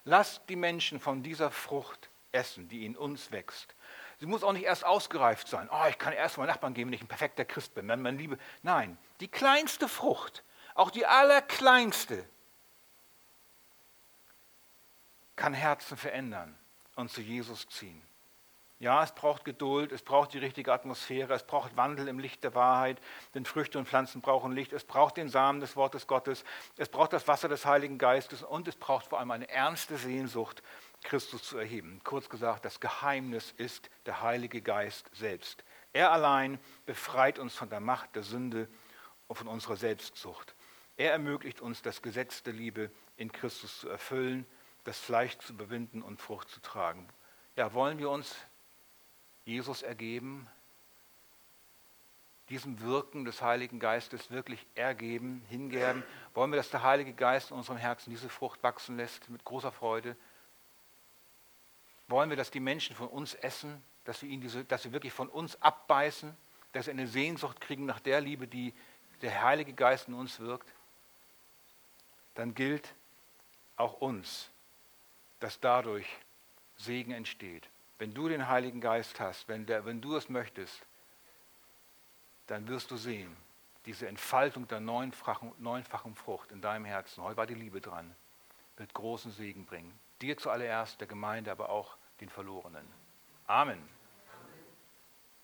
Lasst 0.06 0.42
die 0.50 0.56
Menschen 0.56 1.00
von 1.00 1.24
dieser 1.24 1.52
Frucht 1.52 2.10
essen, 2.32 2.68
die 2.68 2.86
in 2.86 2.98
uns 2.98 3.32
wächst. 3.32 3.76
Sie 4.20 4.26
muss 4.26 4.44
auch 4.44 4.54
nicht 4.54 4.66
erst 4.66 4.86
ausgereift 4.86 5.48
sein. 5.48 5.70
Oh, 5.72 5.86
ich 5.90 5.98
kann 5.98 6.14
erst 6.14 6.38
meinen 6.38 6.48
Nachbarn 6.48 6.74
geben, 6.74 6.90
wenn 6.90 6.96
ich 6.96 7.02
ein 7.02 7.08
perfekter 7.08 7.46
Christ 7.46 7.74
bin. 7.74 7.88
Wenn 7.88 8.02
man 8.02 8.18
Liebe. 8.18 8.38
Nein, 8.64 8.98
die 9.20 9.28
kleinste 9.28 9.88
Frucht, 9.88 10.44
auch 10.76 10.92
die 10.92 11.06
allerkleinste, 11.06 12.26
kann 15.36 15.54
Herzen 15.54 15.96
verändern 15.96 16.58
und 16.96 17.10
zu 17.10 17.22
Jesus 17.22 17.68
ziehen. 17.70 18.02
Ja, 18.80 19.04
es 19.04 19.12
braucht 19.12 19.44
Geduld, 19.44 19.92
es 19.92 20.02
braucht 20.02 20.34
die 20.34 20.38
richtige 20.38 20.72
Atmosphäre, 20.72 21.34
es 21.34 21.44
braucht 21.44 21.76
Wandel 21.76 22.08
im 22.08 22.18
Licht 22.18 22.46
der 22.46 22.56
Wahrheit, 22.56 22.98
denn 23.34 23.44
Früchte 23.44 23.78
und 23.78 23.90
Pflanzen 23.90 24.22
brauchen 24.22 24.54
Licht, 24.54 24.72
es 24.72 24.86
braucht 24.86 25.18
den 25.18 25.28
Samen 25.28 25.60
des 25.60 25.76
Wortes 25.76 26.08
Gottes, 26.08 26.46
es 26.78 26.88
braucht 26.88 27.12
das 27.12 27.28
Wasser 27.28 27.50
des 27.50 27.66
Heiligen 27.66 27.98
Geistes 27.98 28.42
und 28.42 28.70
es 28.70 28.78
braucht 28.78 29.08
vor 29.08 29.20
allem 29.20 29.32
eine 29.32 29.50
ernste 29.50 29.98
Sehnsucht, 29.98 30.64
Christus 31.04 31.44
zu 31.44 31.58
erheben. 31.58 32.00
Kurz 32.06 32.30
gesagt, 32.30 32.64
das 32.64 32.80
Geheimnis 32.80 33.52
ist 33.58 33.90
der 34.06 34.22
Heilige 34.22 34.62
Geist 34.62 35.10
selbst. 35.14 35.66
Er 35.92 36.14
allein 36.14 36.58
befreit 36.86 37.38
uns 37.38 37.56
von 37.56 37.70
der 37.70 37.82
Macht 37.82 38.16
der 38.16 38.24
Sünde 38.24 38.70
und 39.28 39.36
von 39.36 39.50
unserer 39.50 39.76
Selbstsucht. 39.76 40.56
Er 40.96 41.12
ermöglicht 41.12 41.60
uns, 41.60 41.82
das 41.82 42.02
Gesetz 42.02 42.44
der 42.44 42.54
Liebe 42.54 42.92
in 43.18 43.30
Christus 43.30 43.82
zu 43.82 43.90
erfüllen, 43.90 44.46
das 44.86 45.00
Fleisch 45.00 45.38
zu 45.40 45.52
überwinden 45.52 46.02
und 46.02 46.22
Frucht 46.22 46.48
zu 46.50 46.62
tragen. 46.62 47.10
Ja, 47.58 47.74
wollen 47.74 47.98
wir 47.98 48.10
uns 48.10 48.38
Jesus 49.50 49.82
ergeben, 49.82 50.48
diesem 52.50 52.82
Wirken 52.82 53.26
des 53.26 53.42
Heiligen 53.42 53.80
Geistes 53.80 54.30
wirklich 54.32 54.66
ergeben, 54.76 55.44
hingeben? 55.50 56.04
Wollen 56.34 56.52
wir, 56.52 56.58
dass 56.58 56.70
der 56.70 56.84
Heilige 56.84 57.14
Geist 57.14 57.52
in 57.52 57.58
unserem 57.58 57.78
Herzen 57.78 58.12
diese 58.12 58.30
Frucht 58.30 58.62
wachsen 58.64 58.96
lässt 58.96 59.30
mit 59.30 59.44
großer 59.44 59.72
Freude? 59.72 60.16
Wollen 62.08 62.30
wir, 62.30 62.38
dass 62.38 62.52
die 62.52 62.60
Menschen 62.60 62.96
von 62.96 63.08
uns 63.08 63.34
essen, 63.36 63.84
dass 64.04 64.20
sie, 64.20 64.38
diese, 64.38 64.66
dass 64.66 64.84
sie 64.84 64.92
wirklich 64.94 65.14
von 65.14 65.30
uns 65.30 65.62
abbeißen, 65.62 66.36
dass 66.72 66.86
sie 66.86 66.92
eine 66.92 67.08
Sehnsucht 67.08 67.60
kriegen 67.60 67.86
nach 67.86 68.00
der 68.00 68.22
Liebe, 68.22 68.48
die 68.48 68.74
der 69.22 69.44
Heilige 69.44 69.74
Geist 69.74 70.08
in 70.08 70.14
uns 70.14 70.40
wirkt? 70.40 70.72
Dann 72.36 72.54
gilt 72.54 72.94
auch 73.76 74.02
uns, 74.02 74.50
dass 75.40 75.60
dadurch 75.60 76.08
Segen 76.78 77.12
entsteht. 77.12 77.68
Wenn 78.00 78.14
du 78.14 78.30
den 78.30 78.48
Heiligen 78.48 78.80
Geist 78.80 79.20
hast, 79.20 79.48
wenn, 79.50 79.66
der, 79.66 79.86
wenn 79.86 80.02
du 80.02 80.16
es 80.16 80.30
möchtest, 80.30 80.86
dann 82.48 82.68
wirst 82.68 82.90
du 82.90 82.98
sehen, 82.98 83.36
diese 83.86 84.08
Entfaltung 84.08 84.68
der 84.68 84.80
neunfachen, 84.80 85.52
neunfachen 85.60 86.16
Frucht 86.16 86.52
in 86.52 86.62
deinem 86.62 86.86
Herzen, 86.86 87.24
heute 87.24 87.38
war 87.38 87.46
die 87.46 87.54
Liebe 87.54 87.82
dran, 87.82 88.16
wird 88.78 88.94
großen 88.94 89.32
Segen 89.32 89.66
bringen. 89.66 89.94
Dir 90.22 90.38
zuallererst, 90.38 91.00
der 91.00 91.08
Gemeinde, 91.08 91.52
aber 91.52 91.70
auch 91.70 91.98
den 92.22 92.30
Verlorenen. 92.30 92.88
Amen. 93.48 93.99